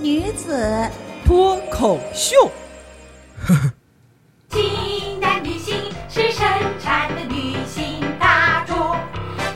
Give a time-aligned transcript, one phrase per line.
[0.00, 0.88] 女子
[1.24, 2.36] 脱口秀。
[4.48, 5.74] 新的女性
[6.08, 6.46] 是生
[6.80, 8.96] 产的女性大众，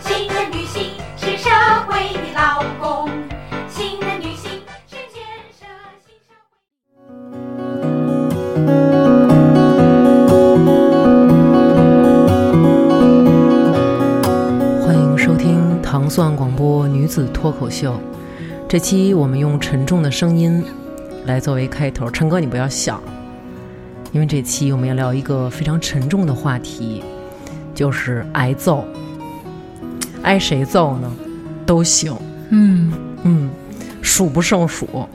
[0.02, 1.48] 新的女性是社
[1.86, 3.08] 会的劳工，
[3.68, 4.50] 新的女性
[4.88, 5.22] 是建
[5.56, 5.64] 设
[6.04, 6.52] 新社会。
[14.84, 17.94] 欢迎收听糖蒜广播女子脱口秀。
[18.72, 20.64] 这期我们用沉重的声音
[21.26, 22.10] 来作为开头。
[22.10, 22.98] 陈哥，你不要笑，
[24.12, 27.04] 因为这期我们要聊一个非常沉重的话题，
[27.74, 28.82] 就是挨揍。
[30.22, 31.12] 挨谁揍呢？
[31.66, 32.16] 都行。
[32.48, 32.90] 嗯，
[33.24, 33.50] 嗯，
[34.00, 35.06] 数不胜数。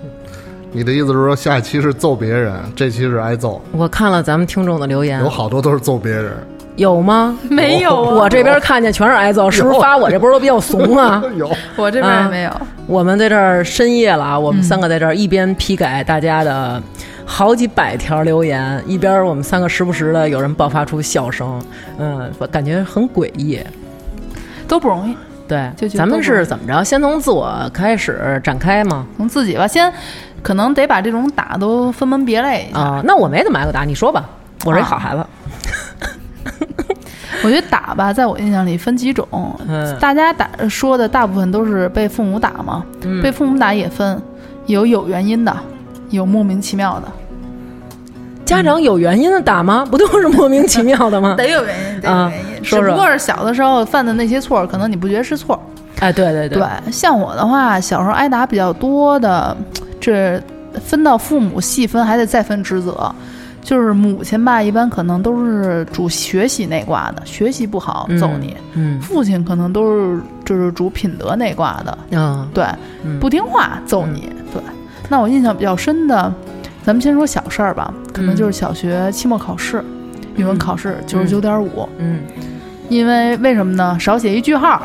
[0.72, 6.38] 你的意思是说下期是揍别人，这期是挨揍，我看了咱们听众的留言有，好多都是揍别人。
[6.78, 7.38] 有吗？
[7.50, 11.22] 没有啊，我这边看见全是挨揍，是不是发我这波都比较怂啊？
[11.36, 12.52] 有， 我这边也没有。
[12.86, 16.82] 我们在这儿深夜了啊，我们三个在这儿一边批改大家的
[17.26, 21.62] 好几百条留言，一边我们三个时不时的有人爆发出笑声，
[21.98, 23.60] 嗯，我感觉很诡异。
[24.68, 26.84] 都不容易，对就，觉得咱们是怎么着？
[26.84, 29.06] 先从自我开始展开吗？
[29.18, 29.92] 从自己吧，先
[30.42, 32.80] 可能得把这种打都分门别类一下。
[32.80, 34.30] 啊、那我没怎么挨过打，你说吧，
[34.66, 35.26] 我是一好孩子。
[37.48, 39.26] 我觉得打吧，在我印象里分几种，
[39.68, 44.22] 嗯大家打说的大部分都是被父母打嘛，嗯被父母打也分，
[44.66, 45.56] 有有原因的，
[46.10, 47.08] 有莫名其妙的，
[48.44, 49.88] 家长有原因的打吗？
[49.90, 51.36] 不都是莫名其妙的吗？
[51.40, 52.64] 得有原因，得啊有原因。
[52.66, 55.58] 说说只不过是小的时候犯的那些错，可能你不觉得是错。
[56.00, 59.56] 哎，对对对，像我的话，小时候挨打比较多的，
[60.02, 60.42] 这
[60.86, 63.10] 分到父母细分，还得再分职责。
[63.68, 72.64] 就是母亲吧，一般可能都是主学习那挂的，学习不好揍你；嗯父亲可能都是就是主品德那挂的，嗯，对，
[73.04, 74.30] 嗯不听话揍你。
[74.54, 74.62] 对，
[75.10, 76.34] 那我印象比较深的，
[76.82, 79.84] 咱们先说小事儿吧，可能就是小学期末考试，
[80.38, 82.22] 语文考试九十九点五，嗯
[82.88, 83.98] 因为为什么呢？
[84.00, 84.82] 少写一句号，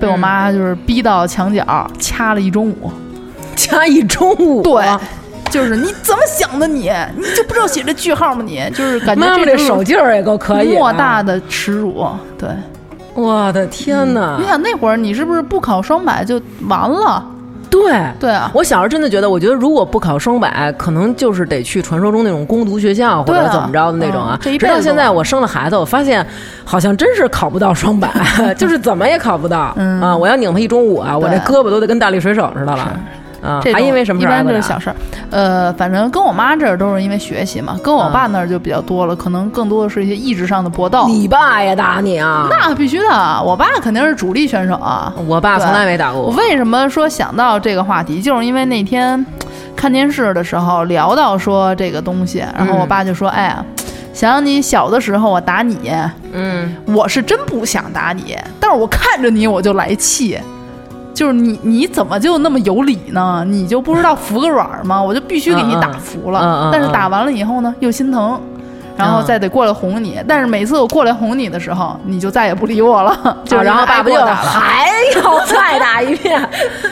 [0.00, 2.92] 被我妈就是逼到墙角掐了一中午。
[3.56, 4.86] 掐一中午，对，
[5.50, 6.90] 就是你怎么想的你？
[7.16, 8.62] 你就不知道写这句号吗你？
[8.74, 12.06] 就是感觉妈妈这手劲儿也够可以、啊，莫大的耻辱。
[12.38, 12.48] 对，
[13.14, 14.36] 我的天哪！
[14.38, 17.24] 你想那会儿你是不是不考双百就完了？
[17.68, 17.92] 对。
[18.18, 24.38] 对啊，我小时候真的觉得，我觉得如果不考双百，可能就是得去传说中那种攻读学校或者怎么着的那种啊。
[24.42, 26.24] 直到现在，我生了孩子，我发现
[26.64, 28.08] 好像真是考不到双百，
[28.58, 30.16] 就是怎么也考不到、嗯啊！
[30.16, 32.98] 我要拧他一中午啊，我这胳膊都得跟大力水手似的了
[33.42, 33.60] 啊！
[33.62, 34.26] 这种还因为什么一？
[34.26, 34.96] 般就是小事儿。
[35.30, 41.06] 呃，反正跟我妈这儿都是因为学习嘛，跟我爸那儿就比较多了，可能更多的是一些意志上的搏斗。
[41.08, 42.46] 你爸也打你啊？
[42.50, 45.12] 那必须的，我爸肯定是主力选手啊。
[45.26, 46.36] 我爸从来没打过我我。
[46.36, 49.24] 为什么说想到这个话题，就是因为那天
[49.74, 53.64] 看电视的时候聊到说这个东西，然后我爸就说：“哎呀，
[54.12, 55.92] 想想你小的时候我打你，
[56.32, 60.38] 嗯，我是真不想打你，但是我看着你我就来气。”
[61.20, 63.44] 就是你，你怎么就那么有理呢？
[63.46, 65.02] 你就不知道服个软吗？
[65.02, 66.40] 我就必须给你打服了。
[66.40, 68.40] 嗯嗯嗯但是打完了以后呢，又心疼，
[68.96, 70.18] 然后嗯再得过来哄你。
[70.26, 73.36] 但是每次我过来哄你的时候，你就再也不理我了。
[73.44, 74.16] 就啊然后爸爸就。
[74.24, 76.40] 还要再打一遍，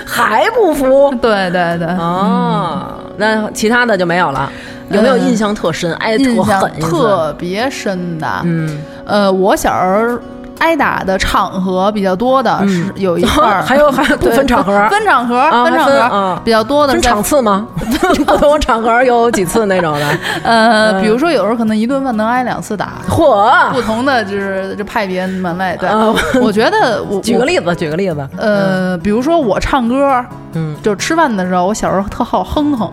[0.04, 1.10] 还不服。
[1.22, 2.86] 对对对，哦，
[3.16, 4.52] 那其他的就没有了。
[4.90, 5.90] 有没有印象特深？
[5.94, 6.80] 挨得特印象狠？
[6.80, 8.28] 特别深的。
[8.44, 10.18] 嗯，呃，我小时候
[10.58, 14.88] 挨打的场合比较多的是有一块儿， 还有 还有不对分场合。
[14.88, 17.66] 分场合，啊分场合比较多的分场次吗？
[18.26, 20.06] 不同场合有几次那种的？
[20.42, 22.94] 呃，比如说有时候可能一顿饭能挨两次打。
[23.08, 23.70] 嚯！
[23.72, 26.12] 不同的就是这派别门类，对，啊。
[26.40, 28.28] 我觉得我举个例子，举个例子。
[28.36, 30.24] 呃，比如说我唱歌，
[30.54, 30.74] 嗯。
[30.82, 32.90] 就吃饭的时候，我小时候特好哼哼，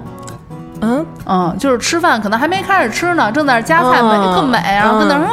[0.81, 5.31] 嗯，嗯，就是吃饭可能还没开始吃呢，正在那儿夹菜美嗯特美，然后跟那儿嗯啊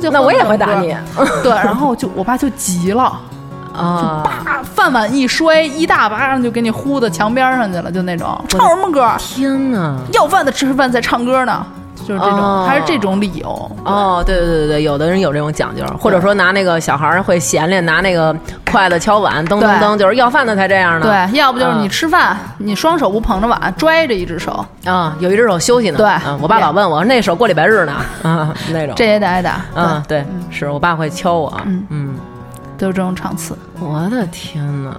[0.00, 0.94] 就那我也会打你
[1.42, 3.18] 对，然后就我爸就急了，
[3.74, 4.22] 啊！
[4.24, 9.10] 啪，饭碗一摔，一大巴掌就给你呼到墙边上去了，就那种唱什么歌？
[9.18, 9.96] 天哪！
[10.12, 11.64] 要饭的吃饭在唱歌呢，
[12.06, 13.70] 就是这种，哦还是这种理由。
[13.84, 18.34] 哦，对对对对，有的人有这种讲究，或者说拿那个小孩儿会闲练，拿那个
[18.70, 21.06] 筷子敲碗，噔噔噔，就是要饭的才这样呢。
[21.06, 25.98] 对，要不就是你嗯吃饭，你双手不捧着碗，拽着一只手，啊，有一只手休息呢。
[25.98, 27.92] 对嗯我爸老问我那手过礼拜日呢，
[28.22, 28.94] 啊，那种。
[28.96, 29.60] 这也得挨打。
[29.74, 31.52] 嗯，对，是我爸会敲我。
[31.64, 32.16] 嗯嗯，
[32.78, 34.96] 都是这种场次，我的天哪！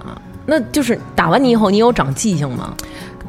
[0.50, 2.72] 那就是打完你以后，你有长记性吗？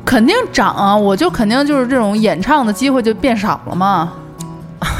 [0.05, 0.95] 肯定涨啊！
[0.95, 4.11] 我就肯定就是这种演唱的机会就变少了嘛。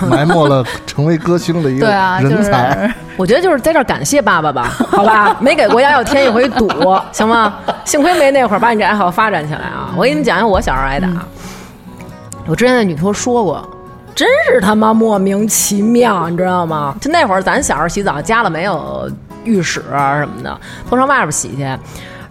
[0.08, 2.88] 埋没了成为歌星的一个 对啊，就人才。
[2.88, 6.70] 是我觉得就是在这儿感谢爸爸吧， 好吧，没给国家要添一回堵，
[7.12, 7.54] 行吗？
[7.86, 9.90] 幸亏没那会儿把你这爱好发展起来啊！
[9.96, 11.08] 我给你们讲讲我小时候挨打。
[12.46, 13.68] 我之前在女托说过，
[14.16, 16.96] 真是他妈莫名其妙，你知道吗？
[17.00, 19.10] 就那会儿咱小时候洗澡，家里没有
[19.44, 20.60] 浴室啊什么的，
[20.90, 21.64] 都上外边洗去。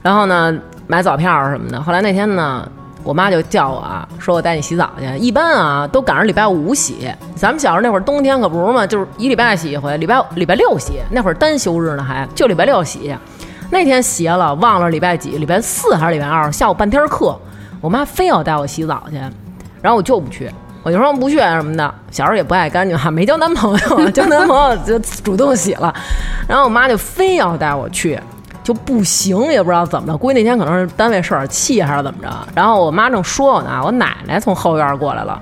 [0.02, 0.54] 然后呢，
[0.88, 1.81] 买澡票什么的。
[1.81, 2.69] 后来那天呢，
[3.05, 5.06] 我妈就叫我啊，说我带你洗澡去。
[5.19, 7.08] 一般啊，都赶上礼拜五洗。
[7.37, 10.94] 咱们小时候那会儿冬天可不是嘛，就是一礼拜洗一回，礼拜礼拜六洗。
[11.11, 13.17] 那会儿单休日呢还，就礼拜六洗。
[13.70, 17.38] 那天邪了，忘了礼拜几，礼拜四还是礼拜二，下午半天课，
[17.81, 19.17] 我妈非要带我洗澡去，
[19.82, 20.50] 然后我就不去。
[20.85, 25.93] 我就说不去什么的，小时候也不爱干净哈， 没交男朋友，交男朋友就主动洗了，
[26.49, 28.19] 然后我妈就非要带我去，
[28.68, 32.28] 就不行，也不知道怎么了，估计那天可能是单位受点气还是怎么着。
[32.54, 35.40] 然后我妈正说我呢，我奶奶从后院过来了，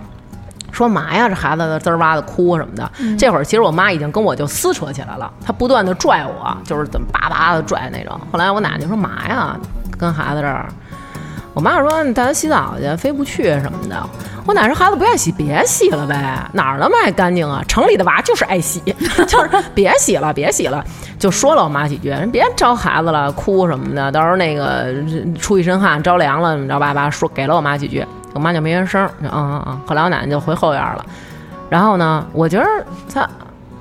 [0.71, 2.89] 说嘛呀，这孩子滋儿哇的哭什么的。
[3.19, 8.17] 这会儿其实我妈已经跟我就撕扯起来了，她不断的拽我，就是怎么叭叭的拽那种。
[8.31, 9.57] 后来我奶奶就说嘛呀，
[9.99, 10.69] 跟孩子这儿。
[11.57, 13.97] 我妈说你带他洗澡去，非不去什么的。
[14.45, 17.65] 我奶说孩子不愿洗，别洗了呗，哪儿那么爱干净啊？
[17.67, 18.79] 城里的娃就是爱洗，
[19.27, 20.85] 就是别洗了，别洗了。
[21.19, 24.93] 就说了我妈几句，人别招孩子了，哭什么的，到时候那个
[25.41, 28.05] 出一身汗，着凉了，怎么着吧吧，说给了我妈几句，
[28.35, 29.81] 我妈就没原声，就嗯嗯嗯。
[29.87, 31.03] 后来我奶奶就回后院了，
[31.71, 32.67] 然后呢，我觉得
[33.11, 33.27] 她。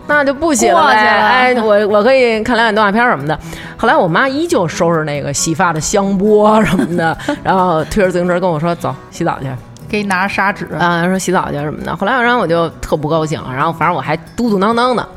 [0.07, 3.38] 那就不洗了了哎，我我可以看两眼动画片什么的。
[3.78, 9.48] 后来我妈依旧收拾那个洗发的香波什么的， 然后推着自行车跟我说：“走，洗澡去。”
[9.88, 11.96] 给你拿着砂纸，啊，说洗澡去什么的。
[11.96, 15.07] 后来然后我就特不高兴，然后反正我还嘟嘟囔囔的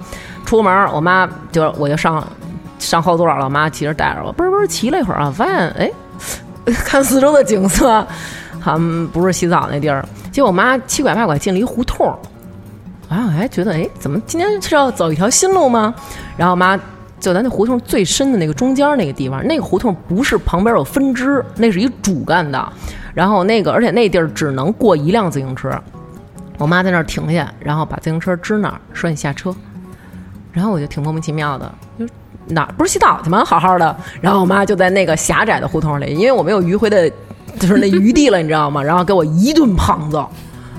[0.44, 2.26] 出门，我妈就我就上
[2.78, 5.90] 上后座了，我妈骑着带着我，嘣嘣骑了一会儿啊，发现哎，
[6.84, 8.06] 看四周的景色，
[8.60, 10.04] 好像不是洗澡那地儿。
[10.30, 12.16] 结果我妈七拐八拐进了一胡同，
[13.08, 15.94] 然后我还觉得哎，怎么今天是要走一条新路吗？
[16.36, 16.78] 然后我妈。
[17.20, 22.72] 就咱那胡同最深的那个中间那个地方，那个胡同不是旁边有分支，那是一主干道。
[23.12, 25.68] 然后那个，而且那地儿只能过一辆自行车。
[26.58, 29.52] 我妈在那儿停下，然后把自行车支那儿，说你下车。
[30.52, 32.06] 然后我就挺莫名其妙的，就
[32.46, 33.44] 哪儿不是洗澡去吗？
[33.44, 33.96] 好好的。
[34.20, 37.10] 然后我妈就在那个狭窄的胡同里，因为我没有迂回的，
[37.58, 38.80] 就是那余地了，你知道吗？
[38.80, 40.30] 然后给我一顿胖揍。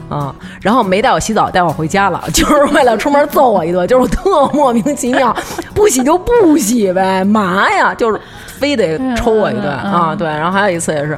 [0.10, 5.36] 啊、然后没带我洗澡，带我回家了， 就是为了出门揍我一顿，就是我特莫名其妙，
[5.74, 8.20] 不洗就不洗呗，嘛呀，就是
[8.58, 11.18] 非得抽我一顿嗯嗯啊，对，然后还有一次也是，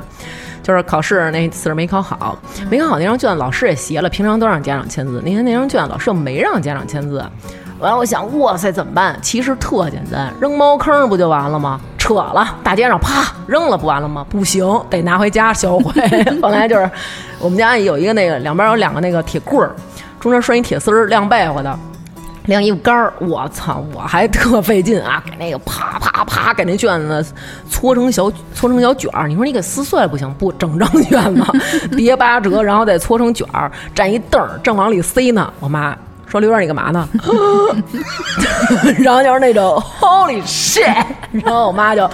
[0.62, 2.38] 就是考试那次是没考好，
[2.70, 7.24] 没考好那张卷老师也斜了，平常都让家长签字，那天那张卷老师又没让家长签字。
[7.80, 9.18] 完了，我想，哇塞，怎么办？
[9.24, 11.82] 其实特简单，扔猫坑不就完了吗？
[12.02, 14.26] 扯了，大街上啪扔了不完了吗？
[14.28, 15.94] 不行，得拿回家销毁。
[16.42, 16.90] 后来就是
[17.40, 19.76] 我们家有一个那个两边有两个那个铁棍儿，
[20.20, 21.80] 中间拴一铁丝儿晾被窝的。
[22.46, 23.86] 晾衣服杆儿，我操！
[23.94, 27.24] 我还特费劲啊，给那个啪啪啪给那卷子
[27.70, 29.28] 搓成小搓成小卷儿。
[29.28, 31.44] 你说你给撕碎了不行，不整张卷子
[31.96, 35.54] 叠 八折，然后再搓成卷儿，站一凳儿正往里塞呢。
[35.60, 35.96] 我妈
[36.32, 37.08] 说：“刘儿，你干嘛呢？”
[39.00, 41.06] 然后就是那种 Holy shit！
[41.32, 42.10] 然后我妈就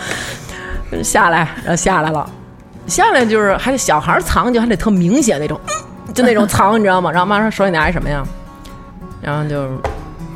[1.03, 2.29] 下来，然后下来了，
[2.87, 5.59] 下来就是还得小孩藏，就还得特明显那种，
[6.13, 7.11] 就那种藏，你知道吗？
[7.11, 8.23] 然后我妈说：“手里拿一什么呀？”
[9.21, 9.67] 然后就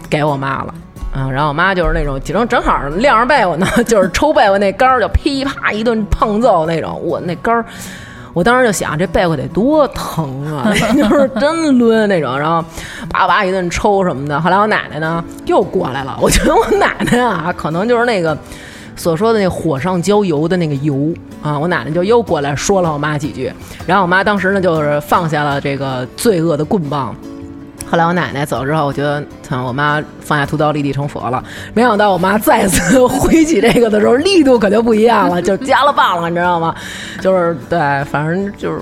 [0.09, 0.73] 给我妈了。
[1.13, 6.97] 啊，然后我妈就是那种，正正好晾着被窝呢， 就是抽被窝那杆儿就噼啪一顿胖揍那种。
[7.03, 7.65] 我那杆儿，
[8.33, 12.38] 我当时就想，这背后得多疼啊， 就是真抡那种。
[12.38, 12.63] 然后
[13.09, 14.39] 叭叭一顿抽什么的。
[14.39, 18.38] 后来我奶奶呢又过来了，我觉得我奶奶啊，可能就是那个
[18.95, 21.59] 所说的那火上浇油的那个油啊。
[21.59, 23.51] 我奶奶就又过来说了我妈几句，
[23.85, 27.15] 然后我妈当时呢就是放下了这个罪恶的棍棒。
[27.91, 29.21] 后来我奶奶走了之后，我觉得，
[29.62, 31.43] 我妈放下屠刀立地成佛了。
[31.74, 36.74] 没想到我妈再次挥起这个的时候，力度可就不一样了，就加了棒了，你知道吗？
[37.19, 38.79] 就是对，反正就是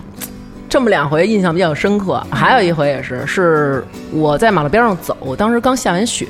[0.70, 2.24] 这么两回印象比较深刻。
[2.30, 6.28] 还有一回也是，是我在马路边上走，当时刚下完雪，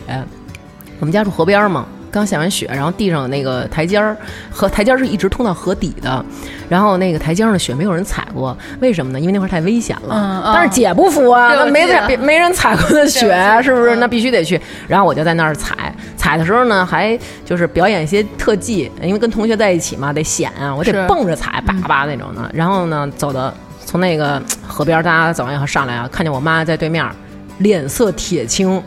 [1.02, 4.16] 我们家住河边嘛，刚下完雪，然后地上那个台阶儿
[4.52, 6.24] 和台阶儿是一直通到河底的，
[6.68, 9.20] 然后那个台阶上的雪没有人踩过，为什么呢？
[9.20, 10.16] 因为那块儿太危险了。
[10.16, 13.30] 嗯嗯但是姐不服啊，那没踩没人踩过的雪
[13.64, 13.96] 是不是？
[13.96, 14.60] 嗯那必须得去。
[14.88, 22.50] 然后我就在那儿踩，踩的时候呢，还就是表演一些特技，因为跟同学在一起嘛，得显啊，我得蹦着踩，叭叭那种的。
[22.54, 23.54] 然后呢，走的
[23.86, 27.12] 从那个 河边儿，大家走完以后上来啊，看见我妈在对面儿，
[27.60, 28.82] 脸色铁青。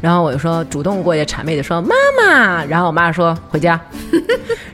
[0.00, 3.80] 然后我就说主动过去谄媚的说妈妈，然后我妈说回家。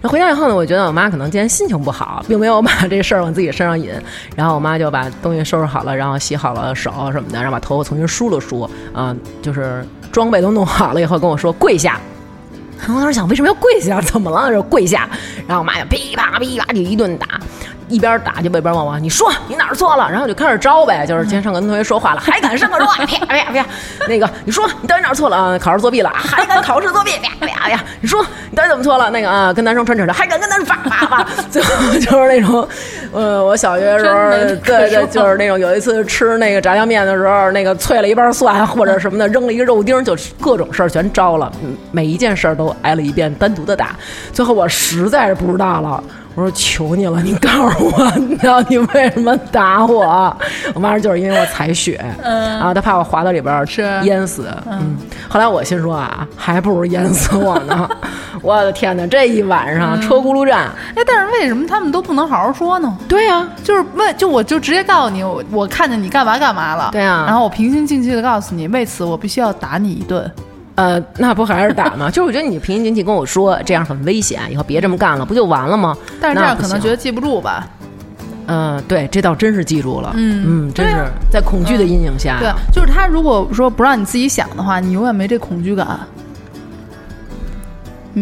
[0.00, 3.90] 然后回家以后呢，我觉得我妈可能今天心情不好，并没有把这事儿往自己身上引。
[4.37, 11.99] 然后我妈就把东西收拾好了，然后洗好了手什么的，然后把头发重新梳了梳，啊、就是装备都弄好了以后跟我说跪下。
[12.78, 14.00] 然后我当时想，为什么要跪下？
[14.02, 14.52] 怎么了？
[14.52, 15.09] 就跪下。
[15.47, 17.40] 然后我妈就噼啪噼啪就一顿打，
[17.88, 23.05] 一边打就一边问我：“你说你哪儿错了？”然后就开始招呗，就是今天上课跟同学说话了，还敢上课说话？
[23.05, 23.67] 啪啪啪！
[24.09, 25.59] 那个你说你到底哪儿错了？
[25.59, 26.11] 考试作弊了？
[26.14, 27.12] 还敢考试作弊？
[27.23, 27.81] 啪啪啪！
[28.00, 29.11] 你说你到底怎么错了？
[29.11, 31.26] 那个啊，跟男生穿纸的，还敢跟男生啪啪啪！
[31.50, 32.67] 最后就是那种，
[33.12, 34.31] 呃，我小学的时候，
[34.64, 43.91] 对对，就是那种有一次吃那个炸酱面的时候，那个脆了一瓣蒜或者什么的，扔了一个肉丁，就各种事儿全招了，嗯每一件事儿都挨了一遍单独的打。
[44.33, 46.03] 最后我实在是不知道了，
[46.35, 50.37] 我说求你了，你告诉我， 你知道你为什么打我？
[50.75, 54.49] 我妈说就是因为我踩雪，嗯然后她怕我滑到里边儿是淹死。
[54.69, 54.97] 嗯，
[55.29, 57.88] 后来我心说啊，还不如淹死我呢。
[58.43, 62.99] 我的天哪，这一晚嗯上车轱辘战，哎，但是为什么他们都不能好好说呢？
[63.09, 70.31] 对呀、就是问，就我就直接告诉你，我我看见你干嘛干嘛了，对啊然后我平心静气的告诉你，为此我必须要打你一顿。
[70.76, 72.09] 呃，那不还是打吗？
[72.12, 75.97] 就是我觉得你平心静气跟我说，这样很危险，以后别这么干了，不就完了吗？
[76.21, 77.69] 但是这样可能觉得记不住吧？
[78.47, 80.12] 嗯、对，这倒真是记住了。
[80.16, 80.97] 嗯真是
[81.31, 82.37] 在恐惧的阴影下。
[82.38, 85.99] 对啊，就是他如果说不让你自己想的话，你永远没这恐惧感。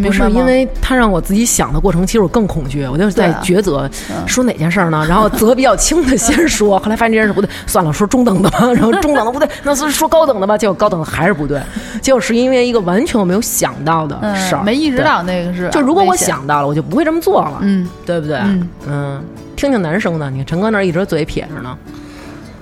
[0.01, 5.05] 不是因为他让我自己想的过程，其实我更恐惧，我就是在抉择、嗯说哪件事儿呢？
[5.09, 8.73] 然后责比较轻的先说， 后来发现这件事不对，算了，说中等的吧。
[8.73, 10.57] 然后中等的不对， 那是说高等的吧？
[10.57, 11.61] 结果高等的还是不对，
[12.01, 15.03] 结果是因为一个完全我没有想到的事儿、嗯，没意识。
[15.03, 15.69] 到那个是。
[15.71, 18.37] 就如果我，想到了，我就不会这么做了，嗯，对不对？
[18.39, 19.25] 嗯嗯
[19.57, 21.77] 听听男生的，你看陈哥那儿一直嘴撇着呢。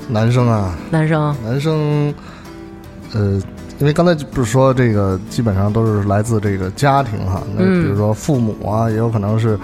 [0.08, 2.12] 男生啊，男生，男生，
[3.14, 3.40] 呃，
[3.80, 7.82] 因为刚才不是说这个基本上都是来自这个家庭哈，那嗯。
[7.82, 9.58] 比如说父母啊，也有可能是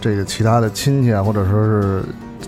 [0.00, 2.02] 这个其他的亲戚啊，或者说是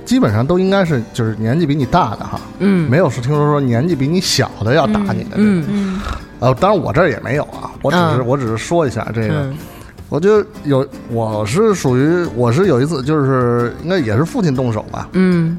[0.04, 6.00] 基本上都应该是就是年纪比你大的哈，嗯，没有是听说说年纪比你小的要打你的，嗯嗯
[6.38, 9.56] 呃，当然我这儿也没有啊，我只是、嗯我只是说一下这个，嗯。
[10.08, 15.58] 我就有我是属于我是有一次就是应该也是父亲动手吧，嗯。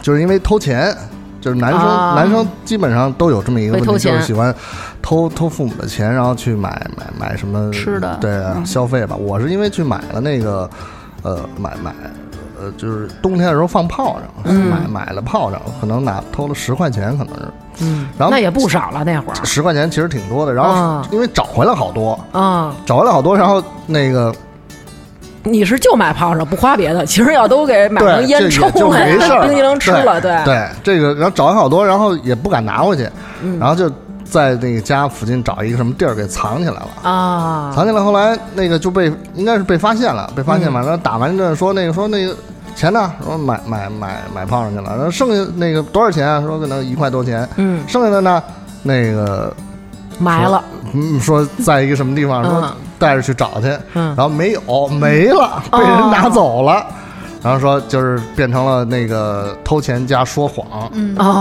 [0.00, 0.96] 就是因为偷钱，
[1.40, 2.14] 就是男生、啊。
[2.16, 4.54] 男生基本上都有这么一个问题，就是喜欢
[5.00, 8.16] 偷偷父母的钱，然后去买买买什么吃的。
[8.20, 8.66] 对、啊嗯。
[8.66, 9.16] 消费吧。
[9.16, 10.68] 我是因为去买了那个
[11.22, 11.94] 呃买买
[12.60, 14.66] 呃就是冬天的时候放炮仗，嗯。
[14.66, 17.42] 买买了炮仗，可能拿偷了十块钱，可能是
[17.80, 19.44] 嗯，然后那也不少了那会儿。
[19.44, 20.52] 十块钱，其实挺多的。
[20.52, 21.06] 然后啊。
[21.12, 22.74] 因为找回来好多，啊。
[22.84, 24.34] 找回来好多，然后那个
[25.44, 33.08] 你是就买炮仗不花别的，其实要都给买成烟抽了，没事儿冰激凌吃了，对对，这个，然后找完好多，然后也不敢拿回去，
[33.42, 33.58] 嗯。
[33.58, 33.90] 然后就
[34.24, 36.88] 在那个家附近找一个什么地儿给藏起来了。
[37.02, 40.72] 啊，藏起来，后来那个就被应该是被发现了，被发现嗯。
[40.74, 42.34] 完了打完阵说那个说那个
[42.76, 43.10] 钱呢？
[43.24, 46.40] 说买买买买炮仗去了，然后剩下那个多少钱啊？
[46.42, 48.42] 说可能一块多钱，嗯，剩下的呢，
[48.82, 49.54] 那个
[50.18, 54.14] 埋了，嗯说在一个什么地方说嗯带着去找去，嗯。
[54.16, 56.84] 然后没有没了，被人拿走了。
[57.40, 60.90] 然后说就是变成了那个偷钱加说谎，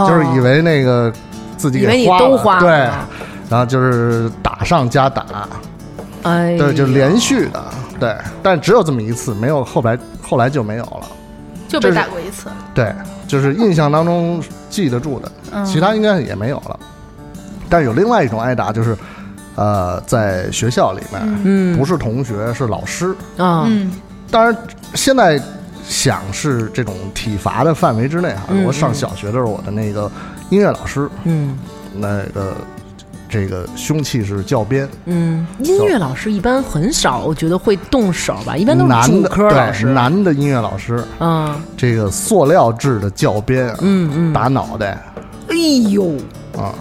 [0.07, 1.11] 就是以为那个
[1.57, 2.61] 自己以为你给花了，都花了。
[2.61, 2.69] 对，
[3.49, 5.25] 然后就是打上加打，
[6.21, 7.63] 哎，对，就连续的，
[7.99, 11.01] 对，但只有这么一次，没有后来后来就没有了，
[11.67, 12.47] 就被打过一次。
[12.75, 12.93] 对，
[13.27, 15.65] 就是印象当中记得住的，嗯。
[15.65, 16.79] 其他应该也没有了。
[17.67, 18.95] 但是有另外一种挨打，就是
[19.57, 23.91] 呃，在学校里面，嗯，不是同学是老师，啊，嗯
[24.29, 24.55] 当然
[24.93, 25.41] 现在
[25.83, 28.43] 想是这种体罚的范围之内哈。
[28.49, 30.11] 嗯我上小学的时候，我的那个
[30.51, 31.57] 音乐老师，嗯
[31.95, 32.55] 那个
[33.27, 45.01] 这个凶器是教鞭，嗯，音乐老师一般很少，我觉得会动手吧，一般都是男主的对科老师，男的音乐老师，嗯，这个塑料制的教鞭啊，嗯嗯，打脑袋
[45.49, 45.55] 哎
[45.89, 46.15] 呦，
[46.55, 46.75] 啊。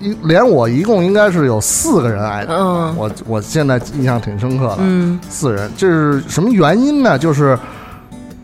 [0.00, 7.18] 一连我一共应该是有四个人挨打，嗯我我现在印象挺深刻的，嗯四人，这是什么原因呢？
[7.18, 7.58] 就是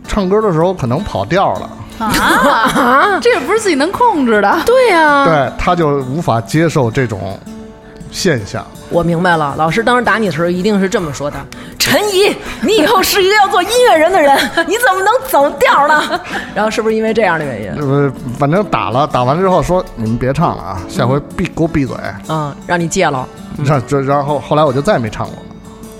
[0.07, 1.71] 唱歌的时候可能跑调了，
[2.07, 4.59] 啊，这也不是自己能控制的。
[4.67, 7.39] 对呀，对，他就无法接受这种
[8.17, 8.67] 现象。
[8.89, 11.37] 我明白了，老师当时打你的时候一定是这么说的
[11.79, 14.35] ：“陈怡，你以后是一个要做音乐人的人，
[14.67, 16.03] 你怎么能走调呢？”
[16.55, 17.71] 然后是不是因为这样的原因？
[17.79, 21.95] 呃，反正打了，打完之后说你们别唱了啊，下回闭给我闭嘴。
[22.29, 23.29] 嗯，让你戒了。
[23.63, 25.37] 然这然后后来我就再也没唱过。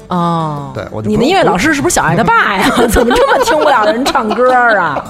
[0.09, 2.65] 哦，对我就你们音乐老师是不是小爱他爸呀？
[2.91, 5.03] 怎么这么听不了人唱歌啊？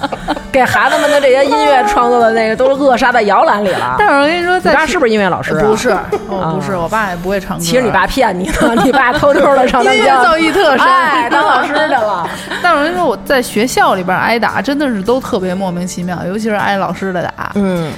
[0.51, 3.97] 给孩子们的这些音乐创作的那个都扼杀在摇篮里了。
[3.99, 5.65] 但是我跟你说，在你爸是不是音乐老师啊？
[5.67, 5.91] 不是，
[6.29, 7.63] 我不是，我爸也不会唱歌。
[7.63, 12.29] 其实你爸骗你的，你爸偷偷的上他们音乐家造诣特深，哎，当老师去了。
[12.63, 17.53] 但是我跟你说，我在学校里边挨打，真的是都特别莫名其妙，尤其是挨老师的打。
[17.55, 17.93] 嗯，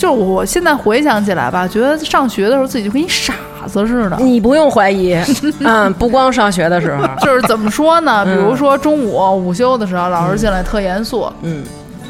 [0.00, 3.34] 就是我现在回想起来吧，觉得上学的时候自己就跟一傻
[3.66, 4.16] 子似的。
[4.18, 5.14] 你不用怀疑，
[5.60, 8.24] 嗯，不光上学的时候，就是怎么说呢？
[8.24, 11.62] 比如说中午午休的时候，老师进来特严肃，嗯。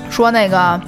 [0.09, 0.81] 说那个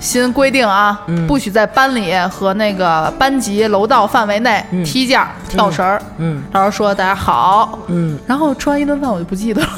[0.00, 1.26] 新规定啊，嗯。
[1.26, 4.84] 不许在班里和那个班级楼道范围内嗯。
[4.84, 5.98] 踢毽、跳绳儿。
[6.18, 6.42] 嗯。
[6.52, 9.68] 老师说大家好，嗯，然后吃完一顿饭我就不记得了，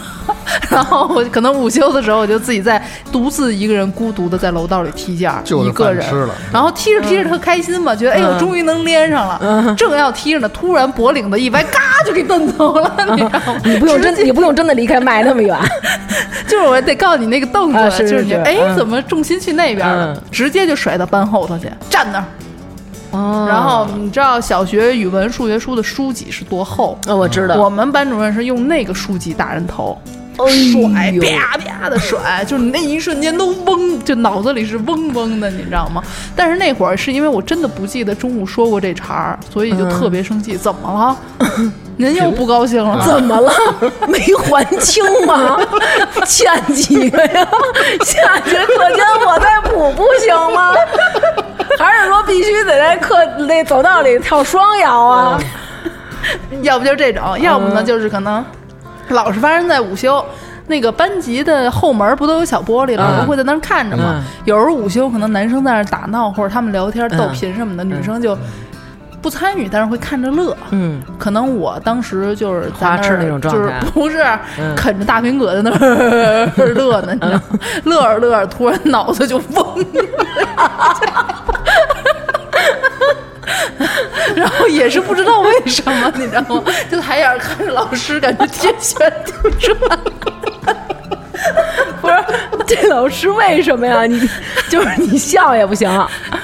[0.75, 6.05] 然后我可能午休的时候我就自己在独自一个人孤独的在楼道里踢毽，就一个人。
[6.50, 8.38] 然后踢着踢着特开心嘛，觉得哎呦嗯。
[8.38, 13.61] 终于能连上了，正要踢着呢，突然脖领子一歪，嘎就给蹬走了，你知道吗？
[13.64, 15.57] 你不用真，你不用真的离开麦那么远。
[16.49, 18.37] 就是我得告诉你那个凳子，就是你是。
[18.37, 18.76] 哎嗯。
[18.76, 20.23] 怎么重心去那边了，嗯。
[20.31, 22.25] 直接就甩到班后头去站那儿。
[23.12, 23.47] 哦。
[23.49, 26.99] 然后你知道小学语文、数学书的书籍是多厚？
[27.07, 36.03] 呃，我知道，我们班主任是用那个书籍打人头，哎甩啪啪的甩，就是你那一瞬间都嗡，就脑子里是嗡嗡的，你知道吗？
[36.35, 40.57] 但是那会儿是因为我真的不记得中午说过这茬儿，所以就特别生气。
[40.57, 41.47] 怎么了？
[41.99, 43.01] 您又不高兴了？
[43.07, 43.53] 怎么了？
[44.09, 45.59] 没还清吗？
[46.27, 47.47] 欠几个呀？
[48.05, 50.75] 下节课间我再补不行吗？
[51.79, 55.39] 还是说必须得在课那走道里跳双摇啊？
[56.62, 58.45] 要不就这种，要不呢就是可能
[59.11, 60.25] 老是发生在午休。
[60.68, 64.14] 那个班级的后门不都有小玻璃，老师会在那儿看着吗？
[64.18, 68.38] 嗯有时候午休可能男生在那儿打闹或者他们聊天嗯逗贫什么的，女生就
[69.21, 70.56] 不参与，但是会看着乐。
[70.71, 74.23] 嗯，可能我当时就是在花痴那种状态就是不是
[74.59, 77.42] 嗯啃着大苹果在那儿 乐呢，你知道吗？
[77.84, 79.84] 乐着乐着，突然脑子就嗡，
[84.36, 86.63] 然 后也是不知道为什么，你知道吗？
[86.91, 89.76] 就抬眼看着老师，感觉天旋地转。
[92.00, 92.15] 不是，
[92.67, 94.04] 这老师为什么呀？
[94.04, 94.28] 你
[94.69, 95.89] 就是你笑也不行。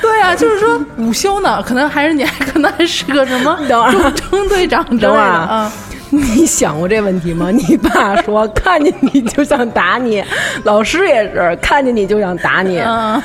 [0.00, 5.72] 对啊，就是说午休呢，可能还是你还可能还是个什么等会儿中中队长等会儿啊啊。
[6.10, 7.50] 你想过这问题吗？
[7.50, 10.24] 你爸说 看见你就想打你，
[10.64, 13.22] 老师也是看见你就想打你，嗯，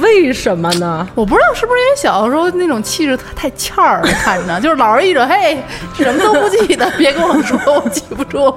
[0.00, 1.06] 为什么呢？
[1.14, 5.62] 我不知道是不是因为小的时候那种气质太欠儿了，看着 就是老师一种嘿
[5.94, 8.52] 什么都不记得， 别跟我说我记不住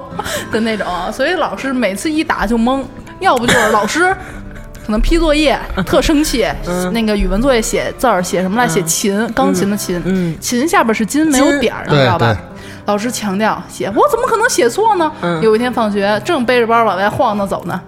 [0.50, 2.82] 的那种，所以老师每次一打就懵，
[3.20, 4.14] 要不就是老师。
[4.86, 6.46] 可能批作业 特生气，
[6.92, 8.68] 那个语文作业写字儿写什么来？
[8.68, 12.36] 写琴，钢琴的琴，嗯琴下边是金，没有点儿知道吧？
[12.84, 15.10] 老师强调写，我怎么可能写错呢？
[15.22, 17.80] 嗯有一天放学，正背着包往外晃荡走呢，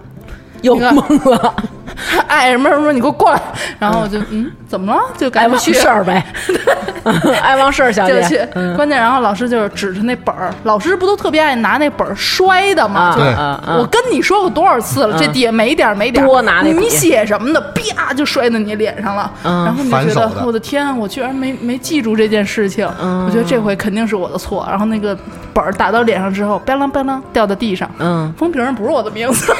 [0.63, 1.55] 又那个懵了，
[2.27, 3.41] 哎什么什么，你给我过来！
[3.79, 5.01] 然后我就嗯，怎么了？
[5.17, 6.23] 就赶紧去事儿呗，
[7.41, 13.01] 爱忘事儿小姐就去，嗯关键然后老师就是指着那本儿，老师不都特别爱拿那本儿摔的吗？
[13.09, 24.65] 啊就对啊啊我跟你说过多少次了，嗯这底下没点儿没点儿，多拿那你写什么的，啪就摔到你脸上了，嗯然后你就觉得的我的天，我居然没没记住这件事情，嗯我觉得这回肯定是我的错。
[24.69, 25.17] 然后那个
[25.53, 29.53] 本儿打到脸上之后，吧啷吧啷掉到地上，嗯，封皮上不是我的名字。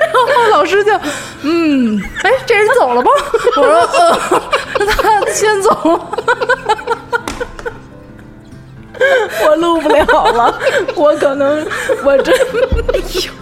[0.00, 0.92] 然后老师就
[1.42, 3.10] 嗯，哎，这人走了吗？
[3.56, 3.72] 我说
[4.78, 6.00] 呃，他先走了。
[9.44, 10.58] 我录不了了，
[10.94, 11.66] 我可能
[12.04, 13.32] 我真哎呦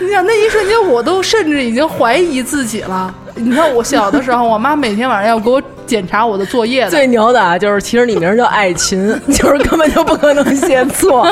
[0.00, 3.14] 你想那一瞬间，我都甚至已经怀疑自己了。
[3.36, 11.26] 你看我小的时候，我妈每天晚上要给我检查我的作业，最牛的啊，就是其实你名叫爱琴， 就是根本就不可能写错。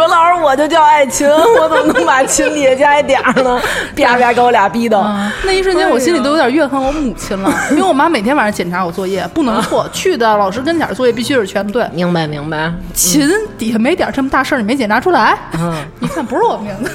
[0.00, 3.60] 说老师我就叫爱琴，我怎么能把琴底下加一点儿呢？
[3.94, 4.98] 啪啪给我俩逼的。
[4.98, 11.86] 啊，那一瞬间我心里都有点怨恨我母亲了， 因为我妈每天晚上检查我作业，不能错， 去的老师跟前儿作业必须是全对。
[11.92, 15.36] 明白明白，琴底下没点儿这么大事儿，你没检查出来？
[15.58, 16.90] 嗯，一看不是我名字，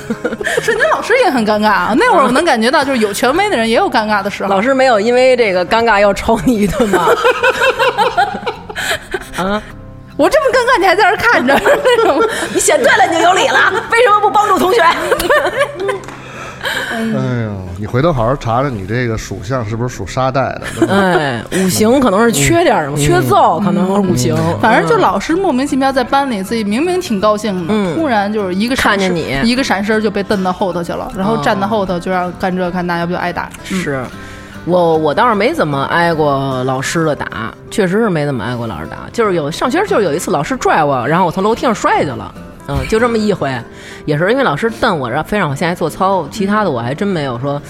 [0.61, 1.93] 瞬间老师也很尴尬啊。
[1.95, 4.49] 那会儿我能感觉到，就是有权威的人也有尴尬的时候。
[4.49, 7.07] 老师没有因为这个尴尬要抽你一顿吗？
[9.37, 9.61] 啊，
[10.17, 12.29] 我这么尴尬，你还在这儿看着那种。
[12.53, 14.81] 你写对了你就有理了，为什么不帮助同学？
[16.91, 20.87] 哎呦，你回头好好查查你这个属相是不是属沙袋的？
[20.87, 33.47] 哎，五行可能是缺点什么，缺揍可能是五行，反正就老师莫名其妙在班里，自己明明挺高兴的，嗯突然就是一个闪看见你一个闪身就被蹬到后头去了，然后站到后头就让干这干那，要不就挨打。
[33.69, 34.03] 嗯是。
[34.65, 38.97] 我我倒是没怎么挨过老师的打，确实是没怎么挨过老师打。
[39.13, 42.33] 就是有上学就是有一次老师拽我，然后我从楼梯上摔下去了，
[42.67, 43.55] 嗯，就这么一回，
[44.05, 47.61] 也是因为老师瞪我，然后非让我下来做操，其他的我还真没有说。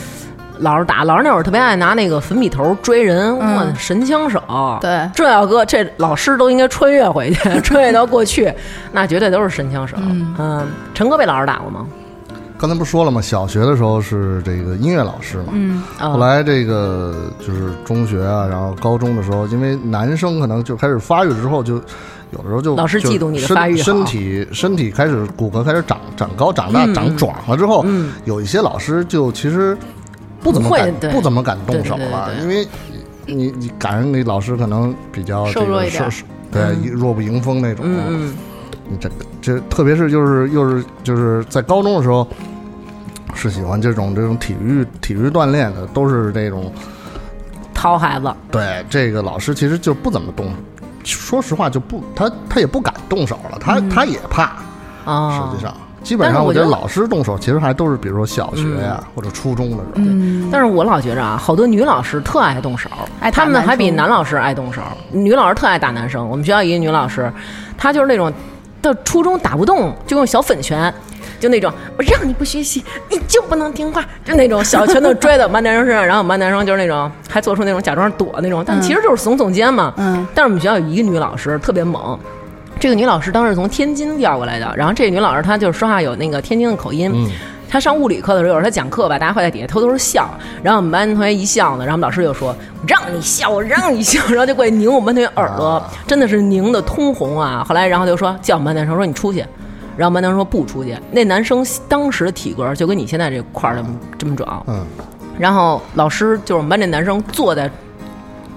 [0.60, 4.41] 老师打，老师那会儿特别爱拿那个粉笔头追人，哇，嗯神枪手。
[4.79, 8.49] 对这要搁这老师都应该穿越回去，穿越到过去，
[8.93, 9.97] 那绝对都是神枪手。
[9.99, 11.86] 嗯，陈哥被老师打过吗？
[12.58, 13.22] 刚才不是说了吗？
[13.22, 15.54] 小学的时候是这个音乐老师嘛，
[16.00, 21.76] 后来这个就是中学啊，然后高中的时候，因为男生可能就开始发育之后，就
[22.32, 23.84] 有的时候就老师嫉妒你的身发育好。
[23.84, 29.78] 身体身体开始骨骼开始长长高长大、长壮了之后，嗯有一些老师就其实
[30.41, 32.41] 不怎么敢不怎么敢动手对对对了，对。
[32.44, 32.68] 因为
[33.26, 36.10] 你你赶上你老师可能比较这个瘦弱一点。
[36.52, 38.34] 对弱不迎风那种，嗯嗯，
[38.88, 39.10] 你这
[39.45, 42.27] 这特别是就是又是就是在高中的时候，
[43.36, 46.73] 是喜欢这种这种体育体育锻炼的，都是这种
[47.75, 50.51] 掏孩子，对这个老师其实就不怎么动，
[51.03, 54.51] 说实话就不他他也不敢动手了，他、他也怕，
[55.05, 64.81] 啊，实际上基本上我觉得老师动手其实还都是比如说小学呀、或者初中的时候，嗯，但是我老觉着啊，好多女老师特爱动手，爱打她们还比男老师爱动手。
[65.12, 66.27] 女老师特爱打男生。
[66.27, 67.31] 我们学校一个女老师，
[67.77, 68.31] 她就是那种
[68.86, 70.93] 到初中打不动就用小粉拳。
[71.38, 79.93] 就那种，我让你不学习，你就不能听话，就那种小拳头拽到我们班男生身上，然后我们班男生就是那种还做出那种假装躲那种，但其实就是耸耸肩嘛。
[79.98, 82.17] 嗯但是我们学校有一个女老师特别猛，
[82.80, 87.12] 这个女老师当时从天津调过来的，然后这个女老师她就是说话有那个天津的口音。
[87.13, 87.30] 嗯
[87.76, 90.30] 她上物理课的时候，有时候他讲课吧，大家会在底下偷偷笑，
[90.64, 97.66] 然后我们班同学一笑呢，然后我们老师就说：“我让你笑，我让你笑。”然后就过去拧我们班同学耳朵，真的是拧的通红啊。
[97.68, 99.40] 后来然后就说叫我们班男生说你出去，
[99.98, 100.98] 然后我们班男生说不出去。
[101.12, 104.86] 那男生当时的体格就跟你现在这块儿这么这么壮，嗯，
[105.38, 107.70] 然后老师就是我们班这男生坐在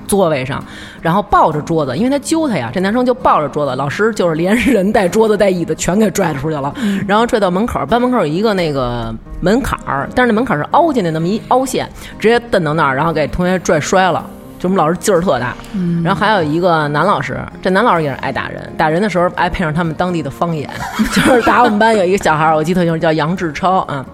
[0.09, 0.61] 座位上，
[1.01, 6.75] 然后抱着桌子，因为他揪他呀，这男生就抱着桌子，老师就是连人带桌子带椅子全给拽出去了，
[7.07, 14.25] 然后拽到门口，班门口有一个那个门槛儿，但是那门槛儿是凹进去那么一凹陷，直接蹬到那儿，然后给同学拽摔了。
[14.59, 15.55] 就我们老师劲儿特大，
[16.03, 20.69] 然后还有一个男老师，这男老师也是爱打人，打人的时候爱配上他们当地的方言，
[21.15, 24.05] 就是打我们班有一个小孩儿，我记得特清楚，叫杨志超啊，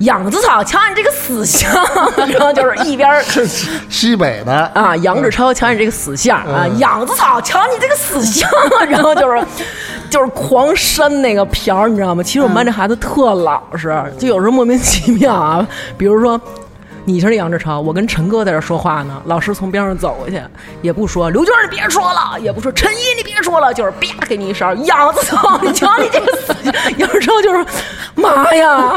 [0.00, 1.70] 养子草，瞧你这个死相，
[2.28, 3.22] 然后就是一边儿
[3.88, 8.50] 西北的啊，杨志超，瞧你这个死相啊，养子草，瞧你这个死相，
[8.88, 9.40] 然后就是
[10.10, 12.24] 就是狂扇那个瓢儿，你知道吗？
[12.24, 16.40] 其实我们班这孩子特老实，就有时候莫名其妙啊，比如说。
[17.08, 20.42] 你是杨志超，我跟陈哥在这说话呢，老师从边上走过去，
[20.82, 27.64] 也不说刘娟你别说了，也不说陈一你别说了，就是啪给你一勺，杨子草，你瞧你这个死相，杨志超就是
[28.16, 28.92] 妈呀，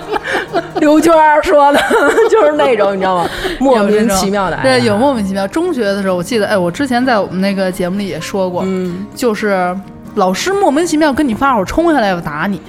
[0.78, 1.10] 刘娟
[1.42, 1.80] 说的，
[2.30, 3.30] 就是那种你知道吗？
[3.58, 5.48] 莫名其妙的，对，有莫名其妙。
[5.48, 9.74] 中学的时候，我记得，哎，我之前在我们那个节目里也说过，嗯就是
[10.16, 12.60] 老师莫名其妙跟你发火，冲下来要打你。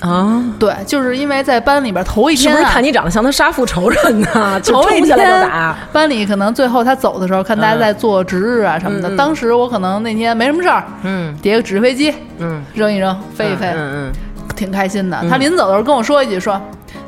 [0.00, 0.42] 啊。
[0.58, 4.60] 对，就是因为在班里边头一天、啊，不是看你长得像他杀父仇人呢？
[4.62, 5.76] 就头一冲下来就打。
[5.92, 9.08] 班里可能最后他走的时候，看大家在做值日啊什么的。
[9.08, 14.10] 嗯嗯当时我可能那天没什么事儿，嗯叠个纸飞机嗯，扔一扔，飞一飞，嗯
[14.56, 15.18] 挺开心的。
[15.30, 16.60] 他临走的时候跟我说一句说。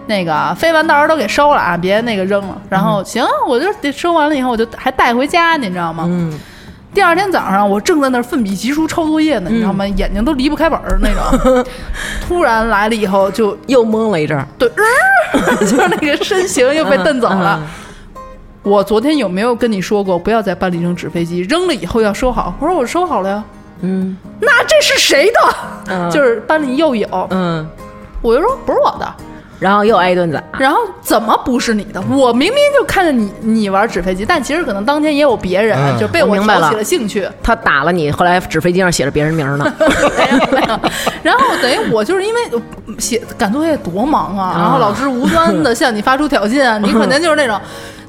[0.06, 2.56] 那个飞完到时候都给收了啊，别那个扔了。
[2.68, 6.04] 然后行，我就得收完了以后，我就还带回家，你知道吗？
[6.08, 6.36] 嗯
[6.92, 9.86] 第二天早上，我正在那儿奋笔疾书抄作业呢，你知道吗？
[9.86, 11.64] 眼睛都离不开本儿那种。
[12.26, 14.46] 突然来了以后，就嗯，又懵了一阵儿。
[14.58, 14.68] 对，
[15.60, 17.62] 就是那个身形又被蹬走了。
[18.62, 21.40] 我昨天有没有跟你说过，不要在班里扔纸飞机？
[21.42, 22.52] 扔了以后要收好。
[22.60, 23.44] 我说我收好了呀。
[23.82, 25.56] 嗯那这是谁的？
[25.88, 27.66] 嗯就是班里又有，嗯，
[28.20, 29.14] 我就说不是我的。
[29.60, 30.42] 然后又挨一顿打。
[30.58, 32.02] 然后怎么不是你的？
[32.10, 37.28] 我明明就看见你你玩纸飞机，但其实可能当天也有别人，嗯就被我挑起了兴趣。
[37.42, 39.72] 他打了你，后来纸飞机上写着别人名儿呢。
[40.18, 40.80] 没有没有。
[41.22, 42.60] 然后等于我就是因为呃
[42.98, 47.60] 写赶作业多忙啊，然后老师无端的向你发出挑衅啊，你可能就是那种。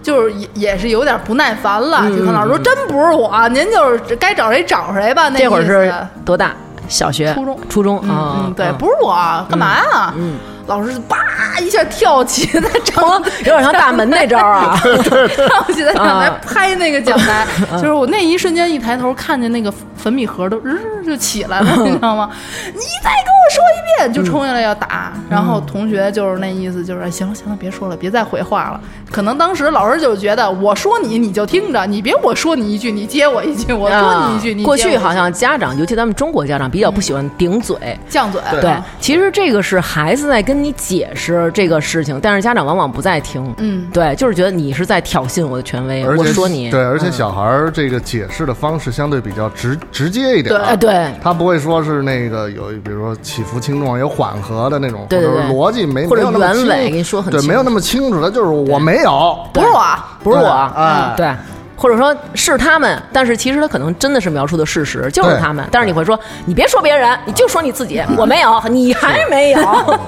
[0.04, 5.30] 就是也也是有点不耐烦了，就跟老师说真不是我，您就是该找谁找谁吧。
[5.30, 5.94] 那会儿是
[6.26, 6.54] 多大？
[6.88, 9.14] 小学、初中初中嗯啊嗯，对，不是我，
[9.48, 10.12] 干嘛呀？
[10.18, 11.18] 嗯，老师叭
[11.62, 13.04] 一下跳起在讲
[13.40, 14.80] 有点像大门那招啊。
[14.84, 16.40] 跳起在讲台啊。
[16.46, 22.30] 拍那个讲台，就是我那一瞬间一抬头看见那个粉笔盒都日就起来了， 你知道吗？
[22.66, 25.14] 你再跟我说一遍，就冲下来要打。
[25.30, 28.82] 然后同学就是那意思，就是行了行了，别说了，别再回话了。
[29.12, 37.78] 可能当时老师就觉得我说你你就听着，你别我说你一句你接我一句，我说你一句你过去好像家长，尤其咱们中国家长比较不喜欢顶嘴。
[38.10, 43.54] 犟嘴，对啊，其实这个是孩子在跟你解释这个事情，但是家长往往不在听。
[43.58, 46.72] 嗯，对，就是觉得你是在挑衅我的权威，而且我说你。
[46.72, 59.84] 对，而且嗯小孩儿这个解释的方式相对比较直直接一点儿，哎，对，他不会说是那个有，比如说起伏轻重，有缓和的那种，对对对或者是逻辑没或者原委给你说很对，清没有那么清楚，的就是我没有，不是我，
[60.24, 61.14] 不是我，哎。
[61.18, 61.30] 对。
[61.78, 65.68] 或者说是他们，但是其实他可能真的是描述的事实，就是他们。
[65.72, 70.00] 但是你会说，你别说别人，你就说你自己， 我没有，你还没有。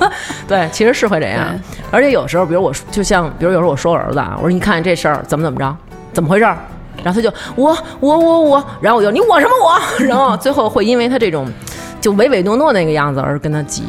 [0.47, 1.47] 对， 其实是会这样。
[1.89, 5.75] 而且有时候，比如我就像，比如有时候我说我儿子啊，我说你看这事儿怎么怎么着，
[6.13, 6.55] 怎么回事儿？
[7.03, 11.47] 然后他就我我我我，然后我就你我什么我， 然后最后会因为他这种
[12.01, 13.83] 就唯唯诺诺那个样子而跟他急。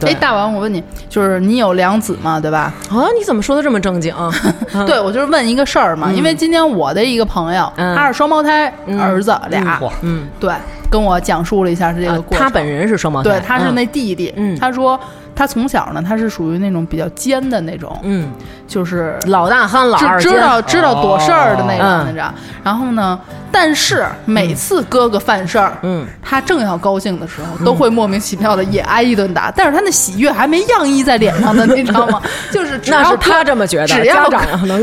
[0.00, 2.72] 对哎，大王，我问你，就是你有两子嘛，对吧？
[2.88, 4.14] 啊，你怎么说的这么正经？
[4.86, 10.54] 对，我就是问一个事儿嘛，因为今天我的一个朋友，嗯他是双胞胎儿子俩，嗯，对，
[10.88, 12.44] 跟我讲述了一下是这个啊过程。
[12.46, 14.98] 他本人是双胞胎，对，他是嗯那弟弟，嗯他说
[15.38, 18.28] 他从小呢，他是属于那种比较尖的那种，嗯，
[18.66, 22.34] 就是老大憨老二知知道知道躲事儿的那哦种，你知道。
[22.64, 23.16] 然后呢，
[23.52, 32.20] 但是每次哥哥犯事儿，嗯，他正要高兴的时候，都会莫名其妙的也挨一顿打，但是他那喜悦还没洋溢在脸上呢，你知道吗？
[32.50, 34.28] 就是只要那是他这么觉得，只要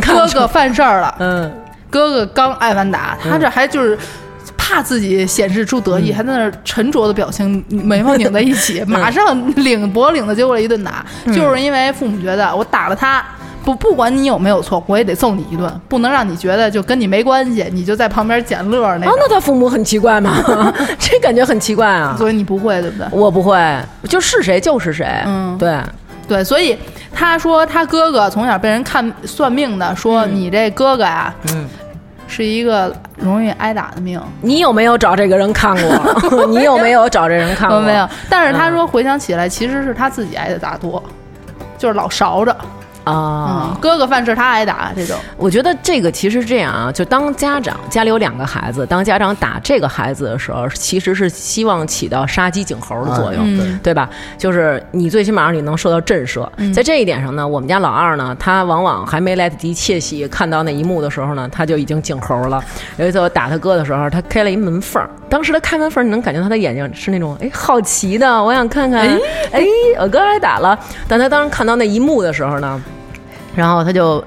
[0.02, 1.52] 哥哥犯事儿了，嗯，
[1.90, 4.00] 哥哥刚挨完打，他这还就是。
[4.68, 13.24] 怕自己显示出得意，还在那儿沉着的表情，眉毛拧在一起， 马上领脖领子就过来一顿打，就是因为父母觉得我打了他，
[13.64, 20.74] 不不管你有没有错，我也得揍你一顿，不能让你觉得就跟你没关系，你就在旁边捡乐儿那啊，那他父母很奇怪吗？
[20.98, 22.16] 这感觉很奇怪啊。
[22.18, 23.08] 所以你不会，对不对？
[23.12, 23.56] 我不会，
[24.10, 25.08] 就是谁就是谁。
[25.28, 25.56] 嗯。
[25.60, 25.80] 对，
[26.28, 26.76] 对，所以
[27.14, 31.68] 他说他哥哥从小被人看算命的，说你这哥哥呀，嗯，
[32.28, 34.22] 是一个容易挨打的命。
[34.42, 36.46] 你有没有找这个人看过？
[36.48, 37.78] 你有没有找这人看过？
[37.78, 41.04] 我没有，但是他说回想起来，其实是他自己挨的打多，
[41.78, 42.56] 就是老勺着。
[43.06, 43.78] 啊嗯，。
[43.82, 45.18] 哥哥犯事他挨打这种。
[45.38, 54.10] 我觉得这个其实是这样啊，就当家长家里有两个孩子，当家长打这个孩子的时候，其实是希望起到杀鸡儆猴的作用，嗯对吧？
[54.38, 56.48] 就是你最起码你能受到震慑。
[56.74, 62.64] 在这一点上呢，我们家老二呢，他往往还没来得及窃喜看到那一幕的时候呢，他就已经儆猴了。
[62.98, 69.08] 有一次我打他哥的时候，他开了一门缝儿，当时他开门缝儿，你能感觉他的眼睛是那种哎好奇的，我想看看，
[69.52, 69.64] 哎，
[70.00, 70.78] 我哥挨打了。
[71.08, 72.82] 但他当时看到那一幕的时候呢，
[73.56, 74.24] 然后他就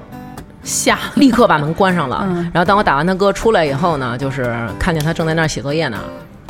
[0.63, 2.21] 吓， 立刻把门关上了。
[2.27, 5.97] 嗯然后当我打完他哥出来以后呢，就是看见他正在那儿写作业呢，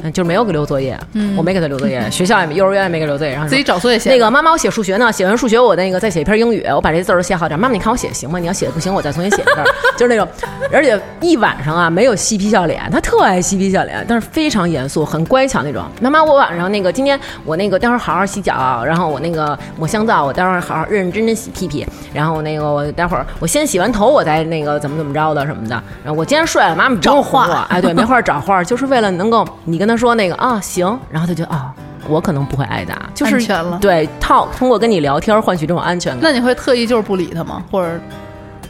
[0.04, 0.98] 嗯就是没有给留作业，
[1.38, 4.10] 我没给他留作业，学校也没，幼儿园也没给留作业，然后自己找作业写。
[4.10, 7.60] 那个妈妈，我写数学呢，写完数学我那个再写一篇英语，我把这字儿都写好点。
[7.60, 8.40] 妈妈，你看我写的行吗？
[8.40, 9.66] 你要写的不行，我再重新写一遍。
[9.98, 10.28] 就是那种，
[10.72, 15.84] 而且一晚上啊没有嬉皮笑脸，他特爱嬉皮笑脸，但是非常严肃，很乖巧那种。
[16.02, 25.76] 妈妈，我晚上那个今天我那个待会儿好好洗脚，然后我那个抹香皂，我待会儿好好认认真真洗屁屁，然后那个我待会儿我先洗完头，我再那个怎么怎么着的什么的。
[26.04, 31.74] 然后我今天睡了，妈妈不用哄我，哎，对，没话找话，就是为了能够你跟他说那个啊行，然后他就啊。
[32.08, 36.22] 我可能不会挨打，就是安全了对，套通过跟你聊天换取这种安全感。
[36.24, 37.62] 那你会特意就是不理他吗？
[37.70, 37.92] 或者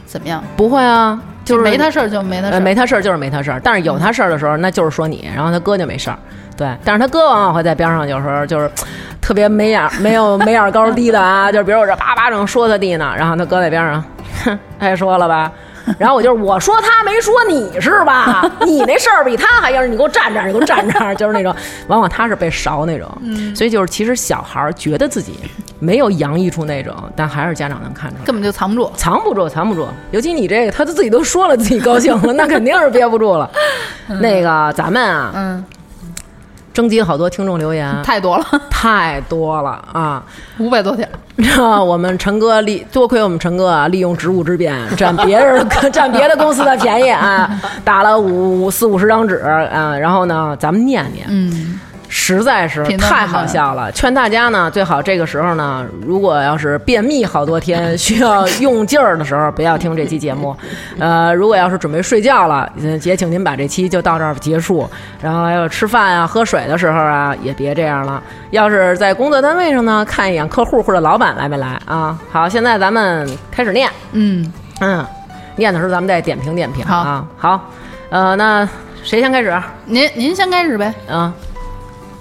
[0.04, 0.42] 怎么样？
[0.56, 2.60] 不会啊，就是没他事儿就没他事呃，儿。
[2.60, 6.18] 没他事儿就是没他事儿，但是有他事儿的时候，那就是说你，然后他哥就没事儿。
[6.54, 8.70] 对，但是他哥往往会在边上，有时候就是
[9.22, 14.04] 特别没眼儿、 没有没眼儿高低的啊，就是比如我这叭叭正说他弟呢，然后他哥在边上，
[14.44, 15.50] 哼，爱说了吧。
[15.98, 18.50] 然后我就是我说他没说你是吧？
[18.64, 21.54] 你那事儿比他还要，你给我站这儿，你给我站这儿，就是那种，
[21.88, 23.08] 往往他是被勺那种。
[23.54, 25.34] 所以就是其实小孩儿觉得自己
[25.78, 28.24] 没有洋溢出那种，但还是家长能看出来。
[28.24, 28.90] 根本就藏不住。
[28.96, 29.86] 藏不住，藏不住。
[30.10, 33.50] 尤其你这个，他都自己都说了自己高兴了，那肯定是憋不住了。
[34.20, 35.64] 那个咱们啊，嗯，
[36.72, 40.22] 征集好多听众留言，太多了，太多了啊！
[40.58, 41.06] 五百多条。
[41.84, 47.50] 我们陈哥利，多亏我们陈哥啊，利用职务之便，占别人 占别的公司的便宜啊，
[47.84, 51.26] 打了五五四五十张纸啊，然后呢，咱们念念。
[52.12, 60.54] 实在是太好笑了，劝大家呢，最好这个时候呢，如果要是便秘好多天，需要用劲儿的时候，不要听这期节目。
[60.98, 64.90] 呃，如果要是准备睡觉了，呃也请您把这期就到这儿结束。
[65.22, 68.20] 然后还有吃饭啊、喝水的时候啊，也别这样了。
[68.50, 72.18] 要是在工作单位上呢，看一眼客户或者老板来没来啊。
[72.32, 73.88] 好，现在咱们开始念。
[74.10, 75.06] 嗯，嗯，
[75.54, 77.24] 念的时候咱们再点评点评啊。
[77.36, 77.70] 好，
[78.10, 78.68] 呃，那
[79.04, 79.56] 谁先开始？
[79.84, 80.92] 您您先开始呗。
[81.08, 81.32] 啊，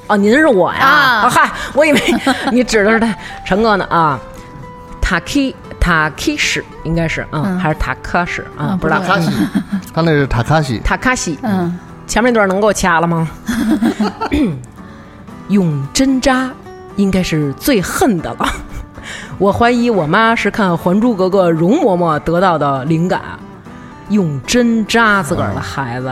[0.10, 0.86] 哦，您是我呀？
[0.86, 2.02] 啊嗨，我以为
[2.52, 4.20] 你指的是他陈哥呢啊。
[5.02, 8.78] 塔 k 塔 k 史应该是，嗯，嗯还是塔卡史啊？
[8.80, 9.08] 不知道不。
[9.08, 9.32] 卡西，
[9.92, 13.28] 他那是塔卡西，塔卡西，嗯，前面那段能给我掐了吗？
[15.50, 16.52] 用针扎
[16.96, 18.48] 应该是最恨的了。
[19.40, 23.22] 我怀疑我妈是看《还珠格格》容嬷嬷得到的灵感，
[24.10, 26.12] 用针扎自个儿的孩子，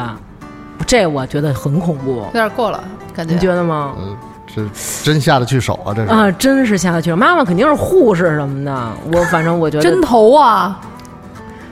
[0.88, 2.84] 这我觉得很恐怖有，点过了，
[3.18, 3.34] 感觉。
[3.34, 3.94] 你觉得吗？
[4.00, 4.62] 嗯，这
[5.04, 6.10] 真下得去手啊，这是。
[6.10, 7.16] 啊，真是下得去手。
[7.16, 10.80] 妈妈肯定是护士什么的，我反正我觉得针头啊，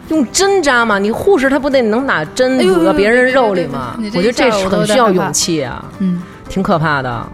[0.10, 3.95] 用针扎嘛，你护士他不得能拿针哎呦堵到别人肉里吗？
[4.15, 7.25] 我觉得这很需要勇气啊，嗯，挺可怕的。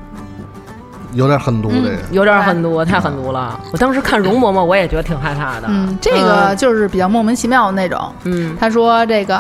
[1.14, 1.98] 有点狠毒，这个。
[2.12, 3.60] 有点狠毒，太狠毒了。
[3.74, 5.68] 我当时看容嬷嬷，我也觉得挺害怕的。
[5.68, 8.00] 嗯，这个就是比较莫名其妙的那种。
[8.24, 9.38] 嗯，他说这个，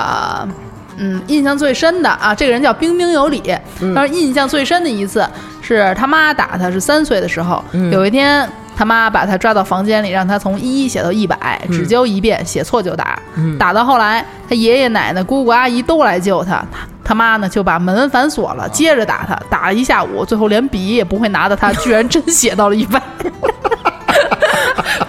[1.04, 3.42] 嗯，印象最深的啊，这个人叫彬彬有礼。
[3.82, 5.28] 嗯他说印象最深的一次
[5.62, 7.64] 是他妈打他，是三岁的时候。
[7.72, 13.20] 嗯有一天，他妈把他抓到房间里，让他从一写到一百，只教一遍，写错就打。
[13.36, 16.64] 嗯打到后来，他爷爷奶奶、姑姑阿姨都来救他，
[17.04, 23.02] 他他妈呢就把门反锁了，接着打他，打了一下午，最后连笔也不会拿的他，居然真写到了一百。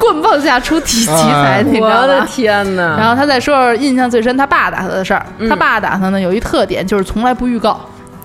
[0.02, 2.00] 棍棒下出题奇才，你知道吗？
[2.02, 2.96] 我的天哪！
[2.98, 5.24] 然后他再说说印象最深他爸打他的事儿。
[5.48, 7.80] 他爸打他呢有一特点，就是从来不预告，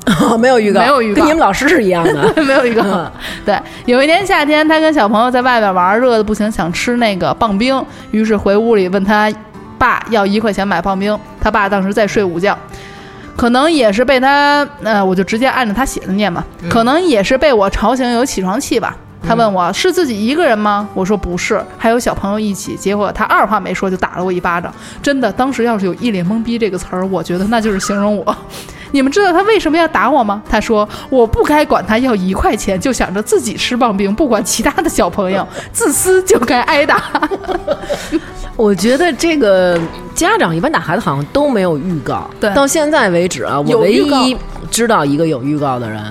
[0.07, 2.33] 后 没有预告，没有预告跟你们老师是一样的。
[2.43, 3.11] 没有预告嗯。
[3.45, 9.31] 对，有一年夏天，他跟小朋友在外边玩，热的不行，想吃那个棒冰，于是回屋里问他
[9.77, 11.17] 爸要一块钱买棒冰。
[11.39, 12.57] 他爸当时在睡午觉。
[13.35, 16.43] 可能也是被他，呃，我就直接按照他写的念吧。
[16.67, 18.97] 可能也是被我吵醒，有起床气吧。
[19.27, 20.87] 他问我是自己一个人吗？
[20.93, 22.75] 我说不是，还有小朋友一起。
[22.77, 24.73] 结果他二话没说就打了我一巴掌。
[25.03, 28.35] 真的，当时要是有一脸懵逼这个词儿，我觉得那就是形容我。
[28.91, 30.41] 你们知道他为什么要打我吗？
[30.49, 37.03] 他说我不该管他要一块钱，就想着自己吃棒冰，不管其他的小朋友，自私就该挨打。
[38.55, 39.77] 我觉得这个
[40.15, 42.27] 家长一般打孩子好像都没有预告。
[42.39, 44.35] 对到现在为止啊，我唯一
[44.71, 46.01] 知道一个有预告的人。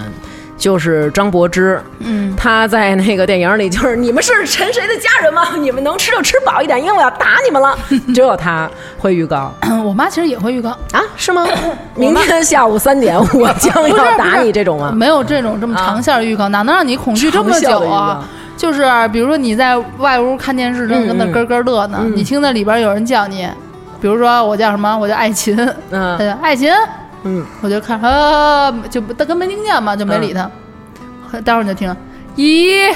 [0.56, 5.48] 就是张柏芝，嗯，她在那个电影里就是你们是陈谁的家人吗？
[5.60, 7.76] 你们能吃就吃饱一点，因为我要打你们了。
[8.14, 9.52] 只有他会预告
[9.84, 11.02] 我妈其实也会预告，啊？
[11.16, 11.46] 是吗？
[11.94, 14.90] 明天下午三点我将要打你这种吗？
[14.94, 18.24] 没有这种这么长线儿预告，哪能让你恐惧这么久啊？
[18.56, 23.46] 就是比如说你在外屋看电视，正跟那咯咯乐呢，嗯你听那里边有人叫你，
[24.00, 25.54] 比如说我叫什么，我叫爱琴，
[25.90, 26.70] 嗯叫爱琴，
[27.26, 30.48] 嗯，我就看啊，就他跟没听见嘛，就没理他。
[31.44, 31.94] 待会儿你就听
[32.36, 32.88] 一。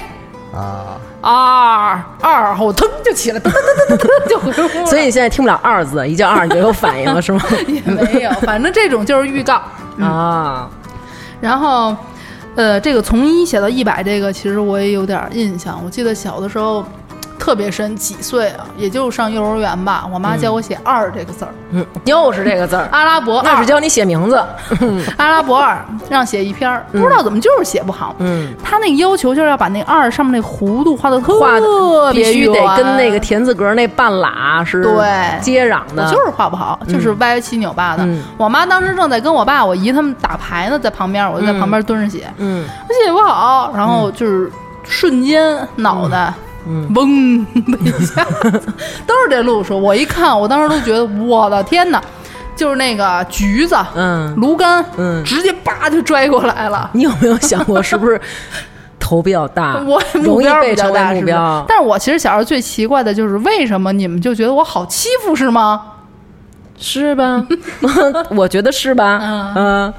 [0.52, 4.86] 啊，二二，我腾就起来，噔噔噔噔噔噔就回屋了。
[4.90, 7.40] 所以你现在听不了二字，一叫二你就有反应了，是吗？
[7.68, 9.60] 也没有，反正这种就是预告。
[10.00, 10.68] 啊，
[11.40, 11.94] 然后，
[12.56, 15.80] 呃，这个从一写到一百，这个其实我也有点印象。
[15.84, 16.84] 我记得小的时候
[17.40, 18.66] 特别深，几岁啊？
[18.76, 20.06] 也就上幼儿园吧。
[20.12, 24.36] 我妈教我写“二”这个字儿，嗯，又是这个字儿，阿拉伯二，那是教你写名字。
[25.16, 28.14] 阿拉伯二，让写一篇儿，不知道怎么就是写不好。
[28.18, 32.76] 嗯，他那个要求就是要把那二上面那弧度画的特别必须得圆。
[32.76, 35.40] 跟那个田字格那半拉是对。
[35.40, 38.04] 接壤的，我就是画不好，就是歪七扭八的。
[38.04, 38.22] 嗯。
[38.36, 42.66] 我妈当时正在跟我爸、我姨他们打牌呢，在旁边，我就在旁边蹲着写，嗯。
[42.86, 44.52] 我写不好，然后就是
[44.84, 46.34] 瞬间脑袋。
[46.66, 48.24] 嗯嗡的 一下，
[49.06, 49.80] 都是这路数。
[49.80, 52.02] 我一看，我当时都觉得我的天哪，
[52.56, 56.90] 就是那个橘子、嗯芦柑，嗯，直接叭就拽过来了。
[56.92, 58.20] 你有没有想过是不是
[58.98, 61.64] 头比较大， 我目容易标被成为比较大，目标？
[61.68, 65.82] 但是我其实小时候最奇怪的就是，为什么你们就觉得我好欺负是吗？
[66.78, 67.46] 是吧？
[68.30, 69.18] 我觉得是吧？
[69.22, 69.94] 嗯嗯，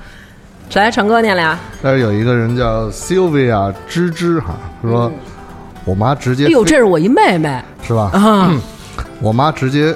[0.70, 0.90] 谁？
[0.90, 1.58] 成哥念俩？
[1.82, 5.12] 但是有一个人叫 Sylvia 芝芝哈，说
[5.92, 8.10] 我妈直接哎呦，这是我一妹妹是吧？
[8.14, 8.56] 啊！
[9.20, 9.94] 我妈直接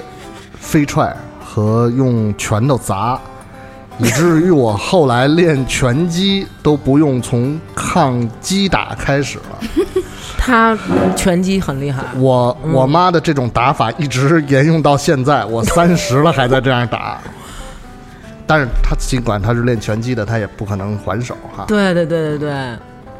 [0.59, 3.17] 飞踹和用拳头砸，
[3.97, 9.83] 以至于我后来练拳击都不用从抗击打开始了。
[10.37, 10.77] 她
[11.15, 17.21] 拳击很厉害，我我妈的这种打法一直沿用到现在，我三十了还在这样打。
[18.45, 21.63] 但是她尽管她是练拳击的，她也不可能还手哈。
[21.69, 22.77] 对对对对对，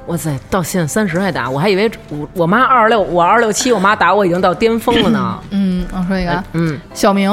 [0.08, 5.40] 哇塞，到现在三十还打，我还以为我我妈二十六，我二十六七，我妈打我已经到巅峰了呢。
[5.50, 7.32] 嗯，我说一个啊，嗯，小明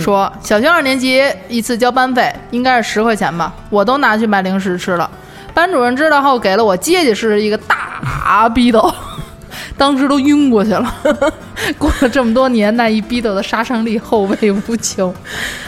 [0.00, 5.08] 说，小学二年级一次交班费应该是十块钱吧，我都拿去买零食吃了。
[5.54, 8.92] 班主任知道后给了我结结实实一个大逼斗，
[9.78, 10.94] 当时都晕过去了。
[11.78, 15.14] 过了这么多年，那一逼斗的杀伤力后味无穷。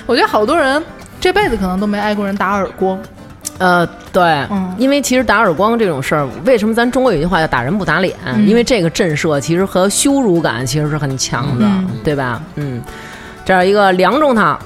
[0.04, 0.82] 我觉得好多人
[1.20, 3.00] 这辈子可能都没挨过人打耳光。
[3.58, 4.74] 呃，对，嗯。
[4.78, 8.16] 因为其实打耳光这种事儿，为什么咱中国有句话叫打人不打脸？
[8.24, 8.46] 嗯。
[8.46, 11.88] 因为这个震慑其实和羞辱感其实是很强的，嗯。
[12.02, 12.40] 对吧？
[12.54, 12.80] 嗯，
[13.44, 14.58] 这儿一个梁中堂，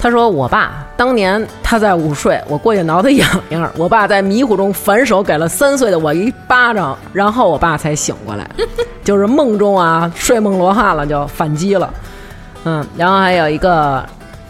[0.00, 8.48] 他说我爸当年他在午睡，我过去挠他痒痒，我爸在迷糊中反手给了三岁的我一巴掌，然后我爸才醒过来，
[9.04, 11.92] 就是梦中啊睡梦罗汉了就反击了，
[12.64, 14.04] 嗯，然后还有一个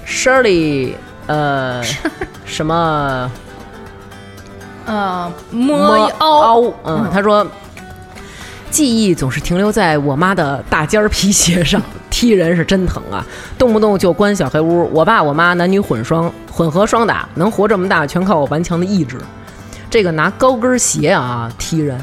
[0.07, 0.93] Shirley，
[1.29, 1.81] 呃，
[2.45, 3.31] 什么？
[4.87, 7.47] 呃，摸摸一凹，凹，嗯，他说，
[8.71, 13.25] 记忆总是停留在我妈的大尖儿皮鞋上， 踢人是真疼啊，
[13.59, 14.91] 动不动就关小黑屋。
[14.93, 19.19] 我爸我妈男女混双，混合双打，能活这么大全靠我顽强的意志。
[19.91, 21.99] 这个拿高跟鞋啊踢人，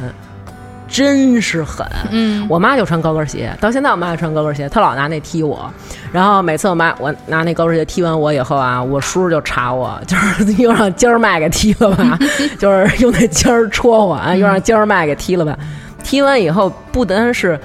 [0.87, 1.85] 真是狠。
[2.11, 5.71] 嗯，我妈就穿高跟鞋，到现在我妈还穿高跟鞋，她老拿那踢我。
[6.11, 12.17] 然后每次我妈我拿那高跟鞋踢完我以后啊，我叔就查我， 就是又让尖儿麦给踢了吧，
[12.59, 15.57] 就是用那尖儿戳我，啊又让尖儿麦给踢了吧。
[16.03, 17.59] 踢完以后，不单是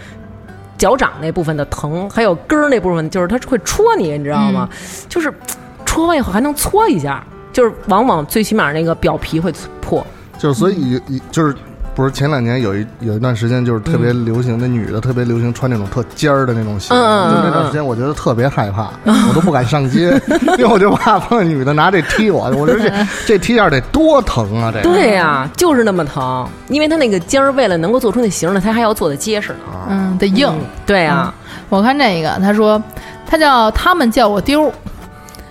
[0.78, 4.68] 脚掌那部分的疼，还有根儿那部分，就是它会戳你，你知道吗？
[5.08, 5.32] 就是
[5.84, 10.04] 戳完以后还能搓一下，就是往往最起码那个表皮会破。
[10.38, 11.00] 就是所以有
[11.30, 11.54] 就是
[11.94, 20.10] 不是前两年有一有一段时间就是特别流行，那女的特别流行穿那种特尖儿的那种鞋，就那段时间我觉得特别害怕，我都不敢上街，
[20.56, 22.90] 因为我就怕碰见女的拿这踢我，我说这
[23.26, 24.72] 这踢下得多疼啊！
[24.72, 24.94] 这个。
[24.94, 29.88] 对呀、就是那么疼，因为它那个尖儿为了能够做出那形儿来，它还要做的结实呢。
[29.88, 30.48] 嗯，得硬。
[30.48, 31.32] 嗯对呀、
[31.68, 32.82] 我看这个，他说
[33.26, 34.72] 他叫他们叫我丢儿，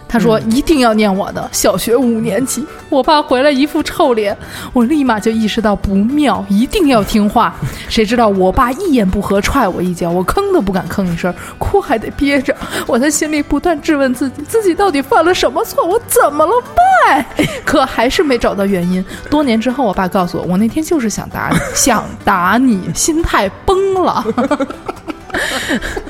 [0.09, 2.65] 他说一定要念我的，小学五年级。
[2.89, 4.35] 我爸回来一副臭脸，
[4.73, 7.53] 我立马就意识到不妙，一定要听话。
[7.87, 12.55] 谁知道我爸一言不合踹我一脚，我吭都不敢吭一声，哭还得憋着。
[12.87, 15.85] 我在心里不断质问自己，自己到底犯了什么错？
[15.85, 17.25] 我怎么了，爸？
[17.63, 19.05] 可还是没找到原因。
[19.29, 24.25] 多年之后，我爸告诉我，我那天就是想打你，想打你，心态崩了。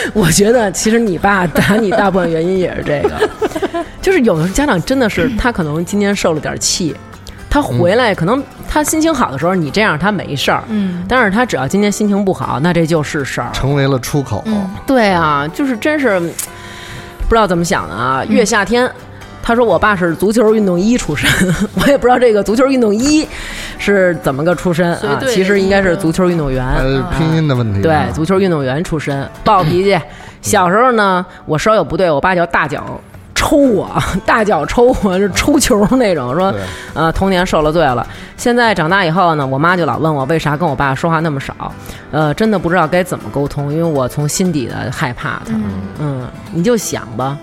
[0.14, 6.94] 我觉得其实你爸打你大部分原因也是这个， 就是有的家长真的是他可能今天受了点气，
[7.50, 13.50] 他回来可能他心情好的时候你这样他没事儿，嗯，但是他只要今天心情不好，那这就是事儿。
[13.52, 14.42] 成为了出口。
[14.46, 16.30] 嗯对啊，就是真是嗯
[17.28, 18.24] 不知道怎么想的啊。
[18.28, 18.90] 越夏天，
[19.48, 21.26] 他说我爸是足球运动一出身，
[21.80, 23.26] 我也不知道这个足球运动一
[23.78, 25.18] 是怎么个出身啊。
[25.26, 26.62] 其实应该是足球运动员。
[26.62, 27.80] 呃，拼音的问题。
[27.80, 29.98] 对，足球运动员出身，暴脾气。
[30.42, 33.00] 小时候呢，我稍有不对，我爸叫大脚
[33.34, 33.90] 抽我，
[34.26, 36.34] 大脚抽我，就抽球那种。
[36.34, 36.60] 说对，
[36.92, 38.06] 呃，童年受了罪了。
[38.36, 41.72] 现在长大以后呢，我妈就老问我为啥跟我爸说话那么少，
[42.10, 45.54] 呃，真的不知道该怎么沟通，因为我从心底的害怕他。
[46.00, 47.38] 嗯，你就想吧。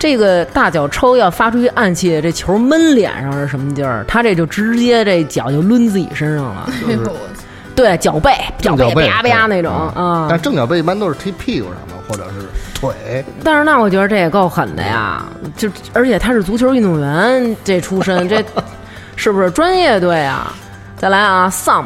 [0.00, 4.02] 这个大脚抽要发出去暗器，这球闷脸上是什么劲儿？
[4.08, 6.70] 他这就直接这脚就抡自己身上了，
[7.76, 10.26] 对，脚背，脚背正脚背啪啪那种对啊。
[10.30, 13.22] 但正脚背一般都是踢屁股上的，或者是腿。
[13.44, 15.22] 但是那我觉得这也够狠的呀，
[15.54, 18.42] 就而且他是足球运动员这出身，这
[19.16, 20.54] 是不是专业队啊？
[20.96, 21.84] 再来啊，Sam，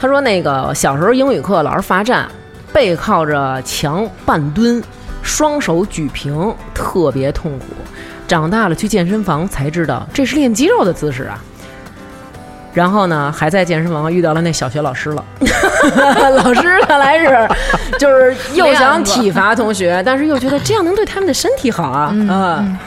[0.00, 2.26] 他说那个小时候英语课老师罚站，
[2.72, 4.82] 背靠着墙半蹲，
[5.28, 7.66] 双手举平，特别痛苦。
[8.26, 11.38] 长大了去健身房才知道这是练肌肉的姿势啊。
[12.72, 15.24] 然后呢，还在健身房遇到了那小学老师了。
[16.42, 17.48] 老师看来是，
[17.98, 22.10] 就是又想体罚同学， 但是又觉得这样能对他们的身体好啊。
[22.12, 22.78] 嗯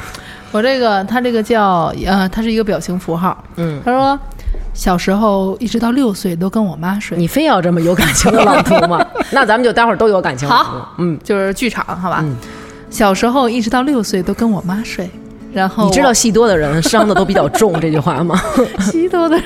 [0.52, 3.42] 我这个他这个叫呃，他是一个表情符号。
[3.56, 4.20] 嗯，他说
[4.74, 9.06] 小时候一直到六岁都跟我妈睡，你非要这么有感情的朗读吗？
[9.32, 10.48] 那咱们就待会儿都有感情。
[10.48, 12.20] 好嗯，就是剧场，好吧？
[12.24, 12.36] 嗯
[12.90, 15.10] 小时候一直到六岁都跟我妈睡，
[15.54, 18.38] 然后你知道戏多的人伤的都比较重这句话吗？
[18.80, 19.46] 戏多的人，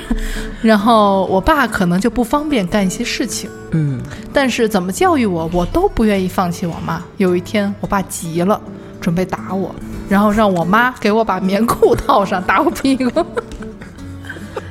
[0.62, 4.00] 然后我爸可能就不方便干一些事情，嗯，
[4.32, 7.00] 但是怎么教育我，我都不愿意放弃我妈。
[7.18, 8.60] 有一天，我爸急了，
[9.00, 9.72] 准备打我，
[10.08, 13.24] 然后让我妈给我把棉裤套上，打我屁股。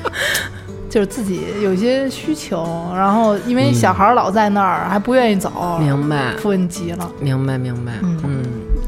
[0.90, 7.12] 就是自己有一些需求，然后因为小孩老在那儿，还不愿意走，明白，父亲急了。
[7.20, 7.92] 明白，明白。
[8.02, 8.44] 嗯嗯，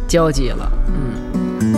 [0.08, 0.72] 焦急了。
[0.88, 1.74] 嗯，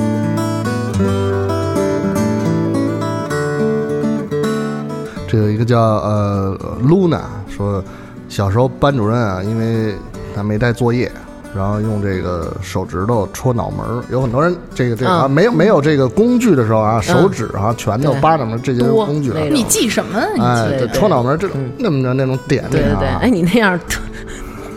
[5.28, 7.84] 这有一个叫呃 Luna 说，
[8.28, 9.96] 小时候班主任啊，因为
[10.36, 11.12] 他没带作业，
[11.56, 14.04] 然后用这个手指头戳脑门儿。
[14.12, 20.20] 有很多人这个这个、啊、嗯没有没有这个工具的时候啊，手指啊、拳头、对巴掌的这些多工具啊那，种你记什么？
[20.36, 23.08] 你哎，对对戳脑门儿这嗯那么着那种点对对对。
[23.08, 24.02] 哎，你那样特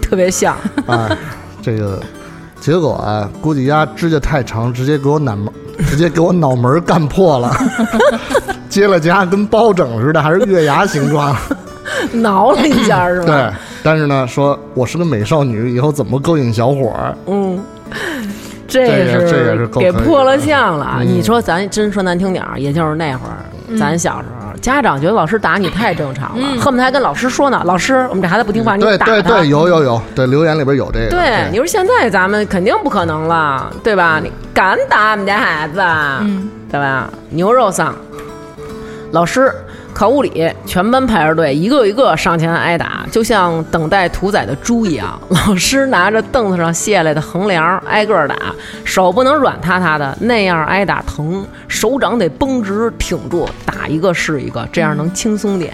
[0.01, 0.57] 特别像。
[0.87, 1.17] 哎，
[1.63, 2.01] 这个
[2.61, 5.53] 结果啊，估计丫指甲太长，直接给我脑门
[5.89, 7.51] 直接给我脑门儿干破了，
[8.69, 11.35] 接了痂跟包拯似的，还是月牙形状。
[12.13, 13.27] 挠了一下是吧？
[13.27, 13.53] 对，
[13.83, 17.17] 但是呢，说我是个美少女，以后怎么勾引小伙儿？
[17.27, 17.61] 嗯，
[18.69, 20.99] 这这个这也是给破了相了。
[21.01, 29.13] 嗯你说咱真说难听点儿，也就是那会儿，咱小时候，家长觉得老师打你太正常了，恨不得还跟老师说呢：“老师，我们这孩子不听话，你对打他。
[29.13, 31.11] 对对，有有有，对留言里边有这个。
[31.11, 34.21] 对，你说现在咱们肯定不可能了，对吧？
[34.23, 35.81] 你敢打我们家孩子，
[36.21, 37.11] 嗯，对吧？
[37.31, 37.91] 牛肉嗓，
[39.11, 39.53] 老师
[39.95, 45.21] 考物理，全班排着队，一个一个上前挨打，就像等待屠宰的猪一样。
[45.29, 48.37] 老师拿着凳子上卸来的横梁，挨个打，
[48.85, 55.73] 手不能软塌塌的，那样挨打疼，手掌得绷直挺住，打一个是一个，这样能轻松点。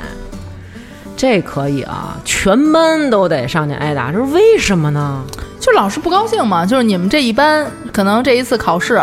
[1.17, 5.23] 这可以啊，全班都得上去挨打，这是为什么呢？
[5.59, 9.01] 就老师不高兴嘛，就是你们这一班可能这一次考试。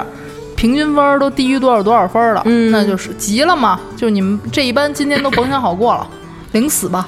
[0.56, 3.80] 平均分儿都低于多少多少分儿了，嗯那就是急了嘛。
[3.96, 6.08] 就你们这一班今天都甭想好过了，
[6.54, 7.08] 领死吧。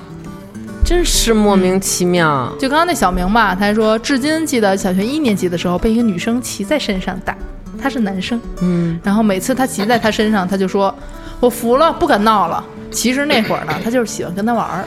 [0.85, 2.49] 真是莫名其妙。
[2.57, 7.35] 就刚刚那小明吧，他说至今记得小学一年级的时候被一个女生骑在身上打，
[7.81, 10.93] 他是男生，嗯，然后每次他骑在他身上，他就说
[11.41, 14.85] ：“我服了，不敢闹了。”其实那会儿呢， 他就是喜欢跟他玩儿。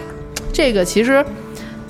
[0.53, 1.23] 这个其实，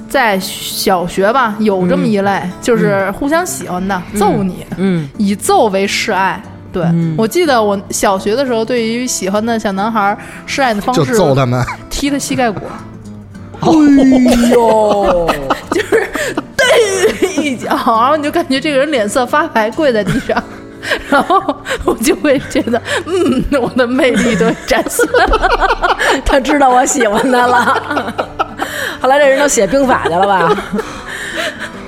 [0.09, 6.43] 在小学吧有这么一类，就是互相喜欢的，揍你，嗯，以揍为示爱。
[6.73, 6.85] 对、
[7.16, 10.16] 我记得我小学的时候，对于喜欢的小男孩
[10.47, 11.64] 示爱的方就式，揍他们。
[11.89, 12.61] 踢他膝盖骨，
[13.61, 13.68] 哎
[14.53, 15.29] 呦，
[17.43, 20.43] 一脚，然后你就感觉这个人脸色发白，跪在地上。
[21.11, 21.39] 然后
[21.85, 25.99] 我就会觉得，嗯，我的魅力都展现了。
[26.25, 28.14] 他知道我喜欢他了。
[28.99, 30.57] 后来这人都写兵法去了吧？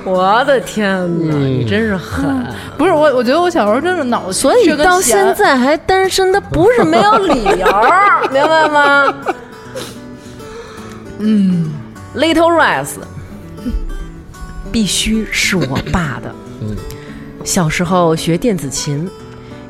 [0.05, 0.91] 我的天
[1.29, 2.45] 哪，你真是狠！
[2.77, 7.67] 不是我，我觉得我小时候真是脑子所以到现在还单身，他不是没有理由，
[8.33, 9.15] 明白吗？
[11.19, 11.73] 嗯
[12.17, 12.97] ，Little Rice
[14.73, 16.35] 必须是我爸的。
[16.63, 16.77] 嗯，
[17.45, 19.09] 小时候学电子琴，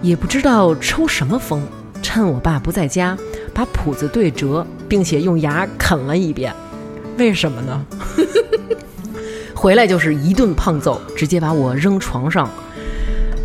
[0.01, 1.63] 也不知道抽什么风，
[2.01, 3.17] 趁我爸不在家，
[3.53, 6.55] 把谱子对折，并且用牙啃了一遍。
[7.19, 7.85] 为什么呢？
[9.63, 12.51] 回来就是一顿胖揍，直接把我扔床上。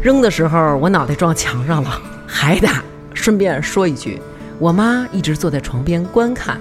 [0.01, 2.82] 扔的时候，我脑袋撞墙上了，还打。
[3.13, 4.20] 顺便说一句，
[4.57, 6.59] 我妈一直坐在床边观看，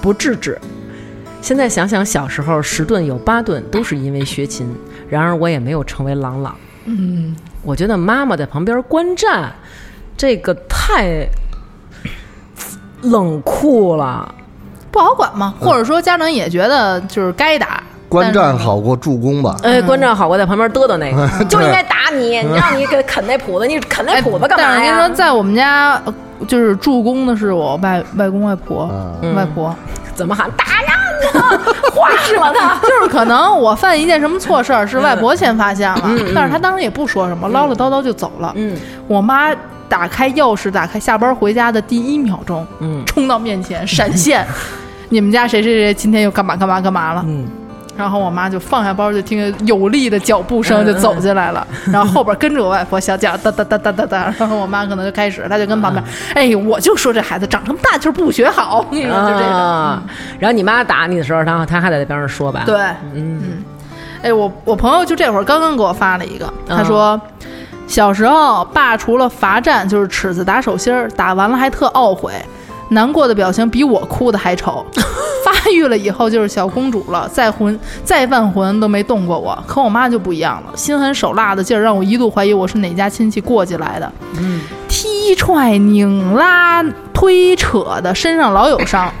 [0.00, 0.58] 不制止。
[1.42, 4.74] 现在想想，小时候十顿有八顿都是因为学琴，
[5.06, 6.56] 然而我也没有成为朗朗。
[6.86, 9.52] 嗯，我觉得妈妈在旁边观战，
[10.16, 11.28] 这个太
[13.02, 14.34] 冷酷了。
[14.90, 19.56] 不好管嘛，或者说家长也觉得就是该打，观战好过助攻吧？
[19.62, 25.14] 哎，观战好，过在旁边嘚嘚那个， 就应该打你，你让你给啃那谱子，你啃那哎谱子干嘛呀但是我跟你说，？
[25.16, 26.14] 在我们家呃
[26.46, 28.88] 就是助攻的是我外外公外婆、
[29.22, 29.74] 嗯外婆，
[30.14, 31.58] 怎么喊打让呢？
[31.92, 32.76] 花死了他！
[32.86, 38.52] 就是可能我犯一件什么错事儿，是外婆先发现了，嗯但是她当时也不说什么，唠唠叨叨就走了。
[38.56, 38.76] 嗯
[39.08, 39.52] 我妈
[39.88, 44.46] 打开钥匙，打开下班回家的第一秒钟，嗯冲到面前闪现，
[45.08, 47.24] 你们家谁谁谁今天又干嘛干嘛干嘛了？
[47.26, 47.46] 嗯，
[47.98, 59.52] 然后我妈就放下包，就听见有力的脚步声就走进来了，然后后边跟着我外婆小脚哒哒哒哒哒哒，然后我妈可能就开始，她就跟旁边，哎，我就说这孩子长这么大就是不学好，你说就这种。
[59.52, 60.02] 啊。
[60.38, 62.62] 然后你妈打你的时候，然后她还在那边上说吧？
[62.64, 62.78] 对，
[63.14, 63.64] 嗯
[64.22, 67.20] 哎，我我朋友就这会儿刚刚给我发了一个，他说。
[67.86, 72.34] 小时候，爸除了罚站就是尺子打手心儿，打完了还特懊悔，
[72.90, 74.84] 难过的表情比我哭的还丑。
[75.58, 79.56] 发育了以后就是小公主了，再混再犯浑都没动过我。
[79.66, 84.12] 可我妈就不一样了，心狠手辣的劲儿让我一度怀疑我是哪家亲戚过继来的。
[84.38, 86.82] 嗯，踢踹、拧拉、
[87.12, 89.12] 推扯的，身上老有伤，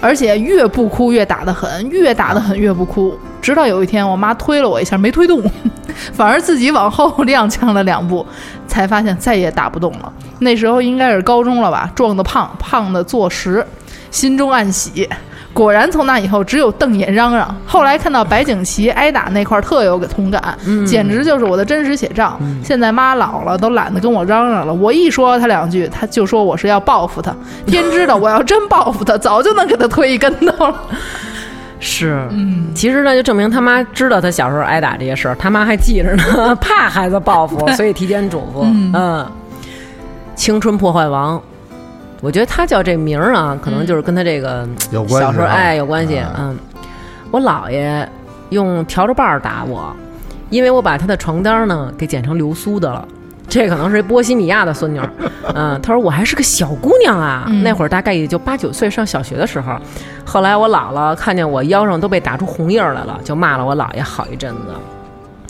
[0.00, 3.16] 而且越不哭越打得狠，越打得狠越不哭。
[3.40, 5.42] 直到有一天，我妈推了我一下，没推动，
[6.12, 8.26] 反而自己往后踉跄了两步，
[8.66, 10.12] 才发现再也打不动了。
[10.40, 13.66] 那时候应该是高中了吧，壮的胖，胖的坐实，
[14.10, 15.08] 心中暗喜。
[15.54, 17.56] 果然，从那以后只有瞪眼嚷嚷。
[17.64, 22.38] 后来看到白景琦挨打那块儿，特有个同感，简直就是我的真实写照。
[22.62, 24.74] 现在妈老了，都懒得跟我嚷嚷了。
[24.74, 27.34] 我一说他两句，他就说我是要报复他。
[27.64, 30.82] 天知道，我要真报复他，早就能给他推一跟头了。
[31.78, 38.64] 是，嗯，其实呢，就证明他妈知道他小时候挨打这些事儿，他妈还记着呢， 怕孩子报复，所以提前嘱咐。
[38.94, 39.24] 嗯，
[40.34, 41.40] 青春破坏王，
[42.24, 46.16] 我觉得他叫这名儿啊，可能就是跟他这个有关系小时候啊哎有关系。
[46.16, 46.56] 啊嗯，
[47.30, 48.08] 我姥爷
[48.48, 49.94] 用笤帚棒儿打我，
[50.48, 53.06] 因为我把他的床单呢给剪成流苏的了。
[53.46, 55.10] 这可能是波西米亚的孙女儿。
[55.54, 59.76] 嗯，她说我还是个小姑娘啊，嗯那会儿大概也就八九岁，上小学的时候。
[60.24, 64.74] 后来我姥姥看见我腰上都被打出红印儿来了，就骂了我姥爷好一阵子，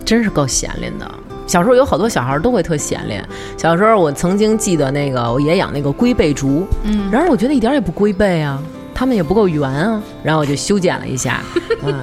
[0.05, 1.09] 真是够闲练的。
[1.47, 3.25] 小时候有好多小孩儿都会特闲练。
[3.57, 8.59] 小时候我曾经记得那个我爷养那个龟背竹，嗯，然而我觉得一点儿也不龟背啊，
[8.95, 11.41] 它们也不够圆啊，然后我就修剪了一下，
[11.85, 11.95] 嗯，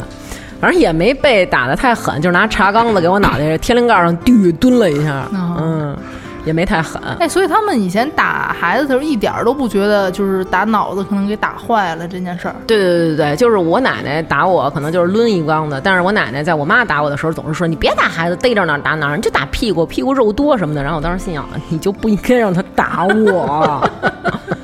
[0.59, 5.57] 反正也没被打得太狠，就是拿茶缸子给我脑袋天灵盖上嘟蹲了一下，哦。
[5.59, 5.97] 嗯，
[6.45, 7.01] 也没太狠。
[7.19, 12.55] 哎，所以他们以前打孩子的时候一点儿都不觉得就是打脑子可能给打坏了这件事儿。
[12.67, 20.81] 对对对对对，就是我奶奶打我，可能就是抡一缸子，但是我奶奶在我妈打我的时候，总是说你别打孩子，逮着哪儿打哪儿，你就打屁股，屁股肉多什么的。
[20.81, 23.89] 然后我当时心想，你就不应该让他打我。